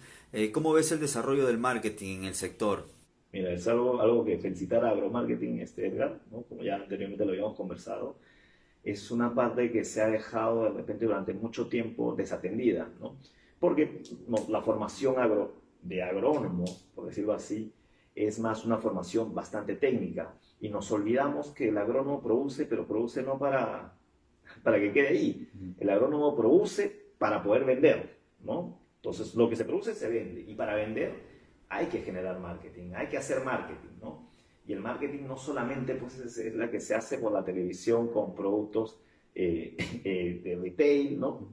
¿Cómo 0.51 0.73
ves 0.73 0.91
el 0.91 0.99
desarrollo 0.99 1.47
del 1.47 1.57
marketing 1.57 2.19
en 2.19 2.23
el 2.25 2.35
sector? 2.35 2.85
Mira, 3.31 3.53
es 3.53 3.65
algo, 3.67 4.01
algo 4.01 4.25
que 4.25 4.37
felicitar 4.37 4.83
a 4.83 4.89
Agromarketing, 4.89 5.59
este 5.59 5.87
Edgar, 5.87 6.19
¿no? 6.31 6.41
como 6.43 6.63
ya 6.63 6.75
anteriormente 6.75 7.25
lo 7.25 7.31
habíamos 7.31 7.55
conversado, 7.55 8.17
es 8.87 9.11
una 9.11 9.35
parte 9.35 9.69
que 9.69 9.83
se 9.83 10.01
ha 10.01 10.07
dejado 10.07 10.63
de 10.63 10.69
repente 10.69 11.05
durante 11.05 11.33
mucho 11.33 11.67
tiempo 11.67 12.15
desatendida, 12.15 12.89
¿no? 13.01 13.17
porque 13.59 14.01
la 14.47 14.61
formación 14.61 15.19
agro, 15.19 15.55
de 15.81 16.01
agrónomo, 16.01 16.63
por 16.95 17.07
decirlo 17.07 17.33
así, 17.33 17.73
es 18.15 18.39
más 18.39 18.63
una 18.65 18.77
formación 18.77 19.35
bastante 19.35 19.75
técnica 19.75 20.33
y 20.61 20.69
nos 20.69 20.89
olvidamos 20.91 21.51
que 21.51 21.67
el 21.67 21.77
agrónomo 21.77 22.21
produce, 22.21 22.65
pero 22.65 22.87
produce 22.87 23.23
no 23.23 23.37
para, 23.37 23.93
para 24.63 24.79
que 24.79 24.93
quede 24.93 25.09
ahí, 25.09 25.49
el 25.79 25.89
agrónomo 25.89 26.33
produce 26.33 27.11
para 27.17 27.43
poder 27.43 27.65
vender, 27.65 28.17
¿no? 28.41 28.79
Entonces 28.95 29.35
lo 29.35 29.49
que 29.49 29.57
se 29.57 29.65
produce 29.65 29.95
se 29.95 30.07
vende 30.07 30.41
y 30.47 30.55
para 30.55 30.75
vender 30.75 31.11
hay 31.67 31.87
que 31.87 31.99
generar 31.99 32.39
marketing, 32.39 32.93
hay 32.95 33.07
que 33.07 33.17
hacer 33.17 33.43
marketing, 33.43 33.99
¿no? 34.01 34.26
Y 34.67 34.73
el 34.73 34.81
marketing 34.81 35.25
no 35.25 35.37
solamente 35.37 35.95
pues, 35.95 36.19
es, 36.19 36.53
la 36.55 36.69
que 36.69 36.81
se 36.81 36.93
hace 36.93 37.17
por 37.17 37.31
la 37.31 37.43
televisión 37.43 38.09
con 38.09 38.35
productos 38.35 38.99
eh, 39.33 39.75
eh, 40.03 40.41
de 40.43 40.55
retail, 40.57 41.19
¿no? 41.19 41.49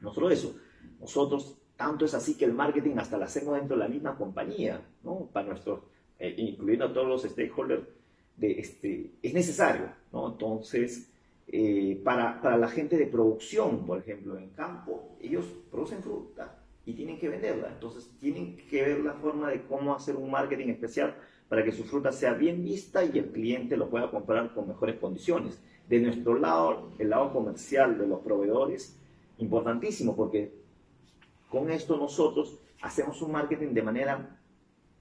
No 0.00 0.12
solo 0.12 0.30
eso, 0.30 0.56
nosotros, 0.98 1.58
tanto 1.76 2.04
es 2.04 2.14
así 2.14 2.36
que 2.36 2.44
el 2.44 2.52
marketing 2.52 2.96
hasta 2.96 3.18
lo 3.18 3.24
hacemos 3.24 3.54
dentro 3.54 3.76
de 3.76 3.82
la 3.82 3.88
misma 3.88 4.16
compañía, 4.16 4.80
¿no? 5.02 5.28
Para 5.32 5.48
nuestros, 5.48 5.80
eh, 6.18 6.34
incluyendo 6.36 6.86
a 6.86 6.92
todos 6.92 7.08
los 7.08 7.22
stakeholders, 7.22 7.86
de, 8.36 8.52
este, 8.52 9.10
es 9.22 9.34
necesario, 9.34 9.90
¿no? 10.12 10.32
Entonces, 10.32 11.10
para, 12.04 12.40
para 12.40 12.56
la 12.56 12.68
gente 12.68 12.96
de 12.96 13.06
producción, 13.06 13.84
por 13.84 13.98
ejemplo, 13.98 14.38
en 14.38 14.50
campo, 14.50 15.16
ellos 15.20 15.44
producen 15.70 16.02
fruta, 16.02 16.60
y 16.90 16.94
tienen 16.94 17.18
que 17.18 17.28
venderla. 17.28 17.68
Entonces 17.68 18.10
tienen 18.18 18.56
que 18.56 18.82
ver 18.82 19.00
la 19.00 19.14
forma 19.14 19.50
de 19.50 19.62
cómo 19.62 19.94
hacer 19.94 20.16
un 20.16 20.30
marketing 20.30 20.68
especial 20.68 21.16
para 21.50 21.64
que 21.64 21.72
su 21.72 21.82
fruta 21.82 22.12
sea 22.12 22.32
bien 22.32 22.64
vista 22.64 23.04
y 23.04 23.18
el 23.18 23.32
cliente 23.32 23.76
lo 23.76 23.90
pueda 23.90 24.10
comprar 24.10 24.54
con 24.54 24.68
mejores 24.68 24.98
condiciones. 24.98 25.58
De 25.88 25.98
nuestro 25.98 26.38
lado, 26.38 26.92
el 26.98 27.10
lado 27.10 27.32
comercial 27.32 27.98
de 27.98 28.06
los 28.06 28.20
proveedores, 28.20 28.96
importantísimo 29.38 30.14
porque 30.14 30.54
con 31.50 31.70
esto 31.70 31.96
nosotros 31.96 32.58
hacemos 32.80 33.20
un 33.20 33.32
marketing 33.32 33.74
de 33.74 33.82
manera 33.82 34.38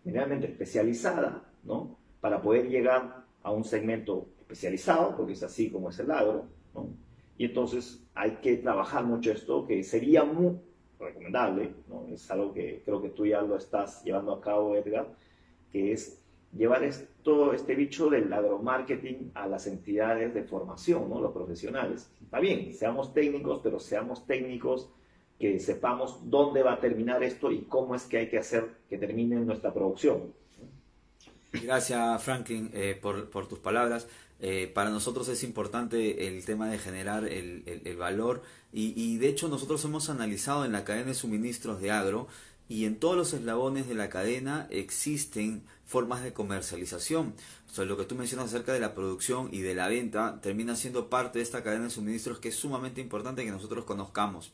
generalmente 0.03 0.47
especializada, 0.47 1.43
¿no? 1.63 1.95
Para 2.19 2.41
poder 2.41 2.67
llegar 2.67 3.25
a 3.43 3.51
un 3.51 3.63
segmento 3.63 4.27
especializado, 4.39 5.15
porque 5.15 5.33
es 5.33 5.43
así 5.43 5.69
como 5.69 5.91
es 5.91 5.99
el 5.99 6.09
agro, 6.09 6.47
¿no? 6.73 6.89
Y 7.37 7.45
entonces 7.45 8.03
hay 8.15 8.39
que 8.41 8.57
trabajar 8.57 9.05
mucho 9.05 9.31
esto, 9.31 9.67
que 9.67 9.83
sería 9.83 10.23
muy, 10.23 10.57
recomendable, 10.99 11.73
¿no? 11.87 12.05
es 12.13 12.29
algo 12.29 12.53
que 12.53 12.81
creo 12.83 13.01
que 13.01 13.09
tú 13.09 13.25
ya 13.25 13.41
lo 13.41 13.55
estás 13.55 14.03
llevando 14.03 14.33
a 14.33 14.41
cabo, 14.41 14.75
Edgar, 14.75 15.07
que 15.71 15.93
es 15.93 16.18
llevar 16.55 16.89
todo 17.23 17.53
este 17.53 17.75
bicho 17.75 18.09
del 18.09 18.31
agromarketing 18.31 19.31
a 19.35 19.47
las 19.47 19.67
entidades 19.67 20.33
de 20.33 20.43
formación, 20.43 21.09
¿no? 21.09 21.21
los 21.21 21.31
profesionales. 21.31 22.09
Está 22.21 22.39
bien, 22.39 22.73
seamos 22.73 23.13
técnicos, 23.13 23.61
pero 23.63 23.79
seamos 23.79 24.25
técnicos 24.25 24.89
que 25.39 25.59
sepamos 25.59 26.19
dónde 26.23 26.63
va 26.63 26.73
a 26.73 26.79
terminar 26.79 27.23
esto 27.23 27.51
y 27.51 27.61
cómo 27.61 27.95
es 27.95 28.03
que 28.03 28.17
hay 28.17 28.29
que 28.29 28.37
hacer 28.37 28.67
que 28.89 28.97
termine 28.97 29.37
nuestra 29.37 29.73
producción. 29.73 30.33
Gracias, 31.51 32.23
Franklin, 32.23 32.69
eh, 32.73 32.97
por, 33.01 33.29
por, 33.29 33.47
tus 33.47 33.59
palabras. 33.59 34.07
Eh, 34.39 34.71
para 34.73 34.89
nosotros 34.89 35.27
es 35.29 35.43
importante 35.43 36.27
el 36.27 36.45
tema 36.45 36.69
de 36.69 36.77
generar 36.77 37.25
el, 37.25 37.63
el, 37.83 37.97
valor 37.97 38.41
y, 38.71 38.93
y, 38.95 39.17
de 39.17 39.27
hecho 39.27 39.49
nosotros 39.49 39.83
hemos 39.83 40.09
analizado 40.09 40.63
en 40.63 40.71
la 40.71 40.85
cadena 40.85 41.07
de 41.07 41.13
suministros 41.13 41.81
de 41.81 41.91
agro 41.91 42.27
y 42.69 42.85
en 42.85 42.99
todos 42.99 43.17
los 43.17 43.33
eslabones 43.33 43.87
de 43.89 43.95
la 43.95 44.09
cadena 44.09 44.67
existen 44.69 45.63
formas 45.85 46.23
de 46.23 46.33
comercialización. 46.33 47.33
O 47.75 47.83
lo 47.83 47.97
que 47.97 48.05
tú 48.05 48.15
mencionas 48.15 48.45
acerca 48.45 48.73
de 48.73 48.79
la 48.79 48.93
producción 48.93 49.49
y 49.51 49.61
de 49.61 49.73
la 49.73 49.87
venta 49.87 50.39
termina 50.41 50.75
siendo 50.75 51.09
parte 51.09 51.39
de 51.39 51.43
esta 51.43 51.63
cadena 51.63 51.85
de 51.85 51.89
suministros 51.89 52.39
que 52.39 52.49
es 52.49 52.55
sumamente 52.55 53.01
importante 53.01 53.43
que 53.43 53.51
nosotros 53.51 53.85
conozcamos. 53.85 54.53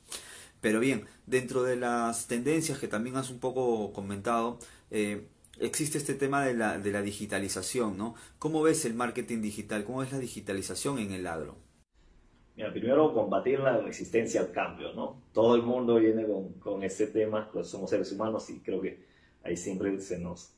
Pero 0.61 0.79
bien, 0.79 1.05
dentro 1.25 1.63
de 1.63 1.75
las 1.75 2.27
tendencias 2.27 2.79
que 2.79 2.87
también 2.87 3.17
has 3.17 3.29
un 3.29 3.39
poco 3.39 3.91
comentado, 3.91 4.59
eh, 4.91 5.27
existe 5.59 5.97
este 5.97 6.13
tema 6.13 6.43
de 6.45 6.53
la, 6.53 6.77
de 6.77 6.91
la 6.91 7.01
digitalización, 7.01 7.97
¿no? 7.97 8.15
¿Cómo 8.39 8.61
ves 8.61 8.85
el 8.85 8.93
marketing 8.93 9.41
digital? 9.41 9.83
¿Cómo 9.83 9.99
ves 9.99 10.13
la 10.13 10.19
digitalización 10.19 10.99
en 10.99 11.11
el 11.11 11.27
agro? 11.27 11.64
Mira, 12.55 12.71
primero 12.71 13.13
combatir 13.13 13.59
la 13.59 13.77
resistencia 13.77 14.39
al 14.39 14.51
cambio, 14.51 14.93
¿no? 14.93 15.21
Todo 15.33 15.55
el 15.55 15.63
mundo 15.63 15.95
viene 15.95 16.25
con, 16.25 16.53
con 16.53 16.83
ese 16.83 17.07
tema, 17.07 17.49
pues 17.51 17.67
somos 17.67 17.89
seres 17.89 18.11
humanos 18.13 18.49
y 18.49 18.59
creo 18.61 18.81
que 18.81 19.03
ahí 19.43 19.57
siempre 19.57 19.99
se 19.99 20.19
nos, 20.19 20.53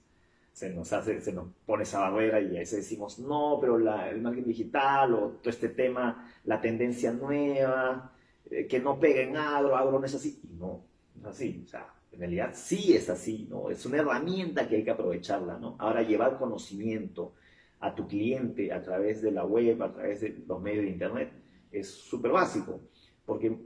se 0.53 0.69
nos 0.69 0.93
hace, 0.93 1.19
se 1.21 1.33
nos 1.33 1.47
pone 1.65 1.83
esa 1.83 1.99
barrera 1.99 2.39
y 2.39 2.55
ahí 2.57 2.65
se 2.65 2.77
decimos, 2.77 3.17
no, 3.19 3.57
pero 3.59 3.77
el 3.77 4.21
marketing 4.21 4.47
digital 4.47 5.13
o 5.13 5.19
todo 5.41 5.49
este 5.49 5.69
tema, 5.69 6.31
la 6.45 6.61
tendencia 6.61 7.11
nueva, 7.11 8.11
eh, 8.49 8.67
que 8.67 8.79
no 8.79 8.99
pega 8.99 9.21
en 9.21 9.35
agro, 9.35 9.75
agro 9.75 9.99
no 9.99 10.05
es 10.05 10.15
así. 10.15 10.39
Y 10.43 10.55
no, 10.55 10.83
no 11.15 11.29
es 11.29 11.35
así. 11.35 11.63
O 11.65 11.67
sea, 11.67 11.93
en 12.11 12.19
realidad 12.19 12.51
sí 12.53 12.95
es 12.95 13.09
así, 13.09 13.47
¿no? 13.49 13.69
Es 13.69 13.85
una 13.85 13.97
herramienta 13.97 14.67
que 14.67 14.77
hay 14.77 14.83
que 14.83 14.91
aprovecharla, 14.91 15.57
¿no? 15.57 15.75
Ahora 15.79 16.01
llevar 16.03 16.37
conocimiento 16.37 17.33
a 17.79 17.93
tu 17.93 18.07
cliente 18.07 18.71
a 18.71 18.81
través 18.81 19.21
de 19.21 19.31
la 19.31 19.45
web, 19.45 19.81
a 19.83 19.93
través 19.93 20.21
de 20.21 20.43
los 20.47 20.61
medios 20.61 20.85
de 20.85 20.91
internet, 20.91 21.31
es 21.79 21.89
súper 21.89 22.31
básico, 22.31 22.79
porque 23.25 23.57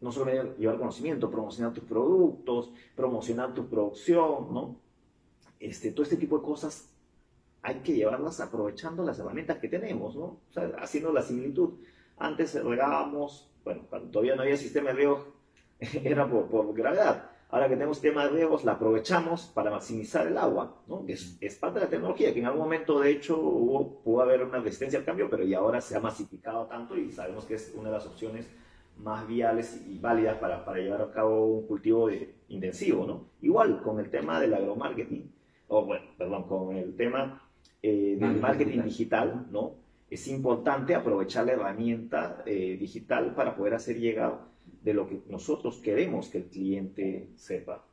no 0.00 0.12
solo 0.12 0.54
llevar 0.56 0.78
conocimiento, 0.78 1.30
promocionar 1.30 1.72
tus 1.72 1.84
productos, 1.84 2.72
promocionar 2.96 3.54
tu 3.54 3.68
producción, 3.68 4.52
¿no? 4.52 4.76
Este, 5.60 5.92
todo 5.92 6.02
este 6.02 6.16
tipo 6.16 6.38
de 6.38 6.44
cosas 6.44 6.92
hay 7.62 7.76
que 7.76 7.94
llevarlas 7.94 8.40
aprovechando 8.40 9.04
las 9.04 9.18
herramientas 9.20 9.58
que 9.58 9.68
tenemos, 9.68 10.16
¿no? 10.16 10.24
O 10.24 10.52
sea, 10.52 10.72
haciendo 10.78 11.12
la 11.12 11.22
similitud. 11.22 11.74
Antes 12.18 12.54
regábamos, 12.62 13.48
bueno, 13.64 13.86
cuando 13.88 14.10
todavía 14.10 14.34
no 14.34 14.42
había 14.42 14.56
sistema 14.56 14.90
de 14.90 14.96
riego, 14.96 15.34
era 15.80 16.28
por, 16.28 16.48
por, 16.48 16.74
gravedad. 16.74 17.30
Ahora 17.52 17.68
que 17.68 17.74
tenemos 17.74 17.98
sistema 17.98 18.24
de 18.24 18.30
riegos, 18.30 18.64
la 18.64 18.72
aprovechamos 18.72 19.52
para 19.54 19.70
maximizar 19.70 20.26
el 20.26 20.38
agua, 20.38 20.74
¿no? 20.88 21.04
Es, 21.06 21.36
es 21.38 21.54
parte 21.56 21.80
de 21.80 21.84
la 21.84 21.90
tecnología, 21.90 22.32
que 22.32 22.40
en 22.40 22.46
algún 22.46 22.62
momento, 22.62 22.98
de 22.98 23.10
hecho, 23.10 23.38
hubo, 23.38 24.00
pudo 24.02 24.22
haber 24.22 24.42
una 24.42 24.58
resistencia 24.60 24.98
al 24.98 25.04
cambio, 25.04 25.28
pero 25.28 25.44
ya 25.44 25.58
ahora 25.58 25.78
se 25.82 25.94
ha 25.94 26.00
masificado 26.00 26.64
tanto 26.64 26.96
y 26.96 27.12
sabemos 27.12 27.44
que 27.44 27.56
es 27.56 27.74
una 27.76 27.90
de 27.90 27.96
las 27.96 28.06
opciones 28.06 28.48
más 28.96 29.26
viables 29.28 29.84
y 29.86 29.98
válidas 29.98 30.38
para, 30.38 30.64
para 30.64 30.78
llevar 30.78 31.02
a 31.02 31.10
cabo 31.10 31.44
un 31.44 31.66
cultivo 31.66 32.08
de, 32.08 32.34
intensivo, 32.48 33.06
¿no? 33.06 33.26
Igual 33.42 33.82
con 33.82 34.00
el 34.00 34.08
tema 34.08 34.40
del 34.40 34.54
agromarketing, 34.54 35.30
o 35.68 35.84
bueno, 35.84 36.06
perdón, 36.16 36.44
con 36.44 36.74
el 36.74 36.96
tema 36.96 37.42
eh, 37.82 38.16
del 38.18 38.40
marketing 38.40 38.80
digital, 38.82 39.48
¿no? 39.50 39.74
Es 40.08 40.26
importante 40.26 40.94
aprovechar 40.94 41.44
la 41.44 41.52
herramienta 41.52 42.42
eh, 42.46 42.78
digital 42.80 43.34
para 43.34 43.54
poder 43.54 43.74
hacer 43.74 43.98
llegar 43.98 44.38
de 44.84 44.94
lo 44.94 45.08
que 45.08 45.20
nosotros 45.28 45.76
queremos 45.76 46.28
que 46.28 46.38
el 46.38 46.44
cliente 46.44 47.28
sepa. 47.36 47.84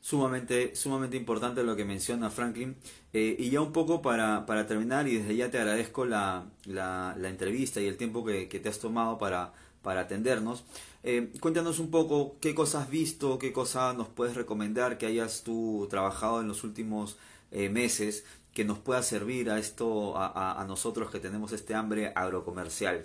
Sumamente, 0.00 0.76
sumamente 0.76 1.16
importante 1.16 1.62
lo 1.62 1.76
que 1.76 1.84
menciona 1.84 2.28
Franklin. 2.28 2.76
Eh, 3.12 3.36
y 3.38 3.50
ya 3.50 3.60
un 3.60 3.72
poco 3.72 4.02
para, 4.02 4.44
para, 4.44 4.66
terminar, 4.66 5.08
y 5.08 5.16
desde 5.16 5.36
ya 5.36 5.50
te 5.50 5.58
agradezco 5.58 6.04
la, 6.04 6.50
la, 6.66 7.14
la 7.18 7.28
entrevista 7.30 7.80
y 7.80 7.86
el 7.86 7.96
tiempo 7.96 8.24
que, 8.24 8.48
que 8.48 8.60
te 8.60 8.68
has 8.68 8.78
tomado 8.78 9.16
para, 9.16 9.54
para 9.82 10.00
atendernos. 10.02 10.64
Eh, 11.04 11.30
cuéntanos 11.38 11.78
un 11.78 11.90
poco 11.90 12.36
qué 12.40 12.54
cosas 12.54 12.84
has 12.84 12.90
visto, 12.90 13.38
qué 13.38 13.52
cosas 13.52 13.96
nos 13.96 14.08
puedes 14.08 14.34
recomendar 14.34 14.98
que 14.98 15.06
hayas 15.06 15.44
tú 15.44 15.86
trabajado 15.90 16.40
en 16.40 16.48
los 16.48 16.64
últimos 16.64 17.18
eh, 17.50 17.68
meses 17.68 18.24
que 18.54 18.64
nos 18.64 18.78
pueda 18.78 19.02
servir 19.02 19.50
a 19.50 19.58
esto, 19.58 20.16
a, 20.16 20.60
a, 20.60 20.64
nosotros 20.64 21.10
que 21.10 21.20
tenemos 21.20 21.52
este 21.52 21.74
hambre 21.74 22.12
agrocomercial. 22.14 23.04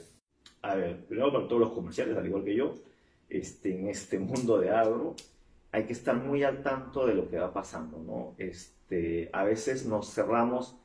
A 0.61 0.75
ver, 0.75 1.05
primero 1.07 1.31
para 1.31 1.47
todos 1.47 1.59
los 1.61 1.73
comerciales, 1.73 2.17
al 2.17 2.25
igual 2.25 2.43
que 2.43 2.55
yo, 2.55 2.75
este, 3.29 3.77
en 3.77 3.87
este 3.87 4.19
mundo 4.19 4.59
de 4.59 4.71
agro, 4.71 5.15
hay 5.71 5.85
que 5.85 5.93
estar 5.93 6.15
muy 6.15 6.43
al 6.43 6.63
tanto 6.63 7.05
de 7.05 7.13
lo 7.13 7.29
que 7.29 7.37
va 7.37 7.53
pasando, 7.53 7.99
¿no? 7.99 8.33
Este, 8.37 9.29
a 9.33 9.43
veces 9.43 9.85
nos 9.85 10.13
cerramos 10.13 10.75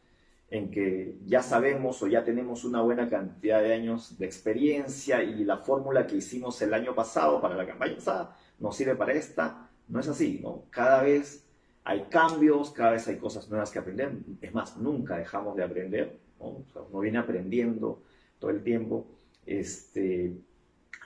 en 0.51 0.71
que 0.71 1.17
ya 1.27 1.43
sabemos 1.43 2.03
o 2.03 2.07
ya 2.07 2.23
tenemos 2.23 2.65
una 2.65 2.83
buena 2.83 3.09
cantidad 3.09 3.63
de 3.63 3.73
años 3.73 4.19
de 4.19 4.27
experiencia 4.27 5.23
y 5.23 5.45
la 5.45 5.59
fórmula 5.59 6.07
que 6.07 6.17
hicimos 6.17 6.61
el 6.63 6.75
año 6.75 6.95
pasado 6.95 7.41
para 7.41 7.57
la 7.57 7.67
campaña 7.67 7.97
pasada 7.97 8.37
nos 8.61 8.77
sirve 8.77 8.95
para 8.95 9.13
esta. 9.13 9.69
No 9.89 10.01
es 10.01 10.09
así, 10.09 10.41
¿no? 10.43 10.65
Cada 10.71 11.03
vez 11.03 11.45
hay 11.83 12.05
cambios, 12.11 12.71
cada 12.71 12.93
vez 12.93 13.09
hay 13.09 13.17
cosas 13.17 13.49
nuevas 13.51 13.71
que 13.71 13.79
aprender. 13.79 14.13
Es 14.41 14.55
más, 14.55 14.77
nunca 14.77 15.17
dejamos 15.17 15.57
de 15.57 15.65
aprender, 15.65 16.19
¿no? 16.39 16.63
Uno 16.91 17.01
viene 17.01 17.19
aprendiendo 17.19 18.03
todo 18.39 18.51
el 18.51 18.63
tiempo. 18.63 19.07
Este, 19.47 20.35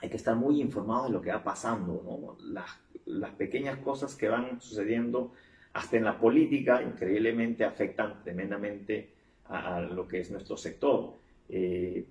hay 0.01 0.09
que 0.09 0.17
estar 0.17 0.35
muy 0.35 0.61
informado 0.61 1.05
de 1.05 1.11
lo 1.11 1.21
que 1.21 1.31
va 1.31 1.43
pasando, 1.43 2.01
¿no? 2.03 2.37
Las, 2.51 3.31
pequeñas 3.37 3.79
cosas 3.79 4.15
que 4.15 4.29
van 4.29 4.61
sucediendo, 4.61 5.33
hasta 5.73 5.97
en 5.97 6.03
la 6.03 6.19
política, 6.19 6.81
increíblemente 6.83 7.63
afectan 7.65 8.21
tremendamente 8.23 9.13
a, 9.45 9.81
lo 9.81 10.07
que 10.07 10.19
es 10.19 10.31
nuestro 10.31 10.57
sector. 10.57 11.15
Eh, 11.47 12.05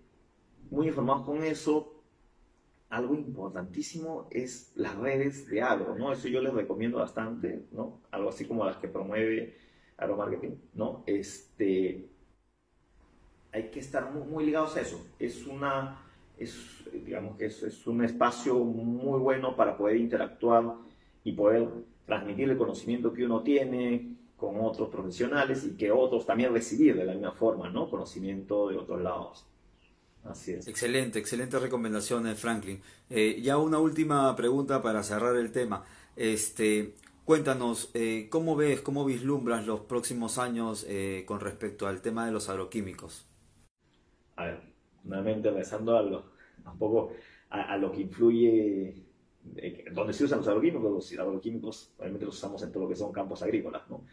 muy 0.71 0.89
informados 0.89 1.25
con 1.25 1.43
eso. 1.45 1.95
Algo 2.91 3.15
importantísimo 3.15 4.29
es 4.31 4.73
las 4.75 4.97
redes 4.97 5.47
de 5.49 5.63
agro, 5.63 5.95
¿no? 5.95 6.13
Eso 6.13 6.29
yo 6.29 6.41
les 6.41 6.55
recomiendo 6.55 6.99
bastante, 6.99 7.67
¿no? 7.71 8.01
Algo 8.11 8.31
así 8.31 8.47
como 8.47 8.65
las 8.65 8.79
que 8.79 8.89
promueve 8.89 9.59
Agromarketing, 9.99 10.61
¿no? 10.75 11.05
Este, 11.07 12.09
hay 13.53 13.71
que 13.71 13.81
estar 13.81 14.13
muy 14.13 14.47
ligados 14.47 14.77
a 14.77 14.81
eso. 14.81 15.05
Es 15.19 15.47
una, 15.47 16.03
es, 16.39 16.85
digamos 16.93 17.37
que 17.37 17.47
es, 17.47 17.63
es 17.63 17.87
un 17.87 18.05
espacio 18.05 18.55
muy 18.57 19.19
bueno 19.21 19.57
para 19.57 19.77
poder 19.77 19.97
interactuar 19.97 20.75
y 21.25 21.33
poder 21.33 21.69
transmitir 22.07 22.51
el 22.51 22.57
conocimiento 22.57 23.13
que 23.13 23.25
uno 23.25 23.43
tiene, 23.43 24.19
con 24.39 24.61
otros 24.61 24.89
profesionales 24.89 25.65
y 25.65 25.77
que 25.77 25.91
otros 25.91 26.25
también 26.25 26.53
recibir 26.53 26.97
de 26.97 27.05
la 27.05 27.13
misma 27.13 27.33
forma, 27.33 27.69
¿no? 27.71 27.91
Conocimiento 27.91 28.69
de 28.69 28.77
otros 28.77 29.03
lados. 29.03 29.45
Así 30.25 30.53
es. 30.53 30.69
Excelente, 30.69 31.19
excelente 31.19 31.59
recomendaciones, 31.59 32.39
Franklin. 32.39 32.81
Eh, 33.11 33.41
ya 33.43 33.59
una 33.59 33.81
última 33.81 34.35
pregunta 34.37 34.81
para 34.81 35.03
cerrar 35.03 35.37
el 35.37 35.51
tema. 35.51 35.85
Este, 36.15 36.95
cuéntanos, 37.25 37.91
eh, 37.95 38.29
¿cómo 38.31 38.55
ves, 38.55 38.81
cómo 38.81 39.05
vislumbras 39.05 39.67
los 39.67 39.81
próximos 39.81 40.39
años 40.39 40.87
eh, 40.89 41.25
con 41.27 41.41
respecto 41.41 41.89
al 41.89 42.01
tema 42.01 42.25
de 42.25 42.31
los 42.31 42.49
agroquímicos? 42.49 43.27
A 44.37 44.45
ver, 44.45 44.61
nuevamente 45.09 45.51
regresando 45.51 45.97
a 45.97 46.03
lo, 46.03 46.25
un 46.65 46.79
poco 46.79 47.13
a, 47.51 47.73
a 47.73 47.77
lo 47.77 47.91
que 47.91 48.03
influye 48.03 49.09
donde 49.93 50.13
se 50.13 50.25
usan 50.25 50.39
los 50.39 50.49
agroquímicos, 50.49 50.93
los 50.93 51.19
agroquímicos 51.19 51.95
obviamente 51.99 52.27
los 52.27 52.37
usamos 52.37 52.63
en 52.63 52.73
todo 52.73 52.85
lo 52.85 52.89
que 52.89 52.97
son 52.97 53.13
campos 53.13 53.43
agrícolas, 53.43 53.89
¿no? 53.89 54.05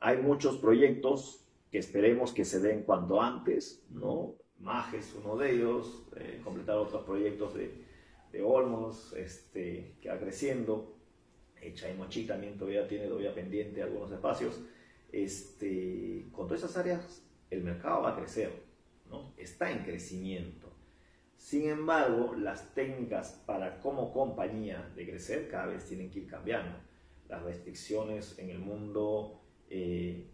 hay 0.00 0.16
muchos 0.16 0.56
proyectos 0.56 1.44
que 1.70 1.78
esperemos 1.78 2.32
que 2.32 2.44
se 2.44 2.60
den 2.60 2.82
cuanto 2.82 3.20
antes, 3.20 3.84
¿no? 3.90 4.34
MAG 4.60 4.94
es 4.94 5.14
uno 5.14 5.36
de 5.36 5.52
ellos, 5.52 6.06
eh, 6.16 6.40
completar 6.42 6.76
otros 6.76 7.04
proyectos 7.04 7.54
de, 7.54 7.70
de 8.32 8.42
Olmos, 8.42 9.12
este, 9.14 9.96
que 10.00 10.08
va 10.08 10.18
creciendo, 10.18 10.94
eh, 11.60 11.74
también 12.26 12.56
todavía 12.56 12.86
tiene 12.88 13.06
todavía 13.06 13.34
pendiente 13.34 13.82
algunos 13.82 14.10
espacios, 14.10 14.60
este, 15.12 16.26
con 16.32 16.46
todas 16.46 16.62
esas 16.62 16.76
áreas 16.78 17.22
el 17.50 17.62
mercado 17.62 18.02
va 18.02 18.12
a 18.12 18.16
crecer, 18.16 18.50
Está 19.36 19.70
en 19.70 19.84
crecimiento. 19.84 20.72
Sin 21.36 21.68
embargo, 21.68 22.34
las 22.34 22.74
técnicas 22.74 23.42
para 23.46 23.80
como 23.80 24.12
compañía 24.12 24.90
de 24.94 25.08
crecer 25.08 25.48
cada 25.48 25.66
vez 25.66 25.86
tienen 25.86 26.10
que 26.10 26.20
ir 26.20 26.26
cambiando. 26.28 26.78
Las 27.28 27.42
restricciones 27.42 28.38
en 28.38 28.50
el 28.50 28.58
mundo 28.58 29.40
eh, 29.68 30.30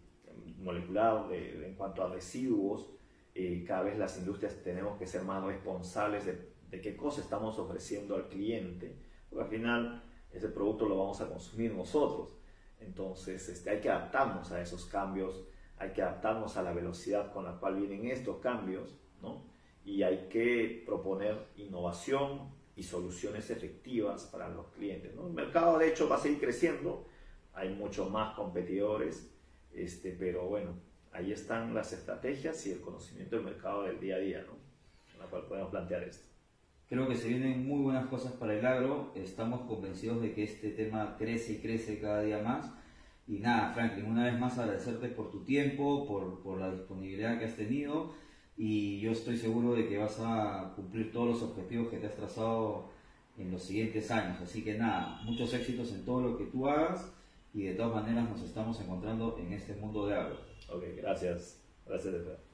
molecular 0.59 1.31
en 1.33 1.73
cuanto 1.75 2.03
a 2.03 2.09
residuos, 2.09 2.89
eh, 3.33 3.63
cada 3.65 3.83
vez 3.83 3.97
las 3.97 4.17
industrias 4.17 4.61
tenemos 4.63 4.97
que 4.97 5.07
ser 5.07 5.23
más 5.23 5.43
responsables 5.43 6.25
de, 6.25 6.81
qué 6.81 6.95
cosa 6.95 7.21
estamos 7.21 7.57
ofreciendo 7.57 8.15
al 8.15 8.27
cliente, 8.27 8.95
porque 9.29 9.43
al 9.43 9.49
final 9.49 10.03
ese 10.31 10.49
producto 10.49 10.87
lo 10.87 10.97
vamos 10.97 11.21
a 11.21 11.29
consumir 11.29 11.73
nosotros. 11.73 12.37
Entonces 12.79 13.47
este, 13.49 13.69
hay 13.69 13.79
que 13.79 13.89
adaptarnos 13.89 14.51
a 14.51 14.61
esos 14.61 14.85
cambios, 14.85 15.43
hay 15.79 15.91
que 15.91 16.01
adaptarnos 16.01 16.57
a 16.57 16.61
la 16.61 16.73
velocidad 16.73 17.31
con 17.31 17.45
la 17.45 17.53
cual 17.53 17.75
vienen 17.75 18.07
estos 18.07 18.37
cambios, 18.37 18.95
¿no? 19.21 19.43
Y 19.85 20.03
hay 20.03 20.27
que 20.29 20.83
proponer 20.85 21.47
innovación 21.55 22.49
y 22.75 22.83
soluciones 22.83 23.49
efectivas 23.49 24.23
para 24.25 24.47
los 24.49 24.67
clientes. 24.67 25.13
¿no? 25.15 25.27
El 25.27 25.33
mercado, 25.33 25.77
de 25.77 25.89
hecho, 25.89 26.07
va 26.07 26.15
a 26.15 26.19
seguir 26.19 26.39
creciendo, 26.39 27.05
hay 27.53 27.73
muchos 27.73 28.09
más 28.09 28.35
competidores, 28.35 29.29
este, 29.73 30.15
pero 30.17 30.45
bueno, 30.47 30.75
ahí 31.11 31.31
están 31.31 31.73
las 31.73 31.91
estrategias 31.91 32.65
y 32.67 32.71
el 32.71 32.81
conocimiento 32.81 33.35
del 33.35 33.45
mercado 33.45 33.83
del 33.83 33.99
día 33.99 34.15
a 34.15 34.19
día, 34.19 34.45
¿no? 34.47 34.53
En 35.13 35.19
la 35.19 35.25
cual 35.25 35.45
podemos 35.47 35.71
plantear 35.71 36.03
esto. 36.03 36.27
Creo 36.87 37.07
que 37.07 37.15
se 37.15 37.27
vienen 37.27 37.67
muy 37.67 37.83
buenas 37.83 38.07
cosas 38.07 38.31
para 38.33 38.57
el 38.57 38.65
agro, 38.65 39.11
estamos 39.13 39.61
convencidos 39.67 40.21
de 40.21 40.33
que 40.33 40.43
este 40.43 40.71
tema 40.71 41.15
crece 41.17 41.53
y 41.53 41.57
crece 41.57 41.99
cada 41.99 42.21
día 42.21 42.41
más. 42.41 42.71
Y 43.29 43.39
nada, 43.39 43.71
Franklin, 43.73 44.07
una 44.07 44.25
vez 44.25 44.39
más 44.39 44.57
agradecerte 44.57 45.07
por 45.09 45.31
tu 45.31 45.43
tiempo, 45.43 46.07
por, 46.07 46.41
por 46.41 46.59
la 46.59 46.71
disponibilidad 46.71 47.37
que 47.37 47.45
has 47.45 47.55
tenido 47.55 48.11
y 48.57 48.99
yo 48.99 49.11
estoy 49.11 49.37
seguro 49.37 49.73
de 49.73 49.87
que 49.87 49.97
vas 49.97 50.19
a 50.19 50.73
cumplir 50.75 51.13
todos 51.13 51.29
los 51.29 51.43
objetivos 51.43 51.87
que 51.87 51.97
te 51.97 52.07
has 52.07 52.15
trazado 52.15 52.89
en 53.37 53.51
los 53.51 53.63
siguientes 53.63 54.11
años. 54.11 54.41
Así 54.41 54.63
que 54.65 54.77
nada, 54.77 55.21
muchos 55.23 55.53
éxitos 55.53 55.93
en 55.93 56.03
todo 56.03 56.21
lo 56.21 56.37
que 56.37 56.43
tú 56.45 56.67
hagas 56.67 57.09
y 57.53 57.63
de 57.63 57.75
todas 57.75 58.03
maneras 58.03 58.29
nos 58.29 58.41
estamos 58.41 58.79
encontrando 58.81 59.37
en 59.39 59.53
este 59.53 59.75
mundo 59.75 60.07
de 60.07 60.15
agro. 60.15 60.35
Ok, 60.69 60.83
gracias. 60.97 61.61
Gracias, 61.85 62.13
de 62.13 62.48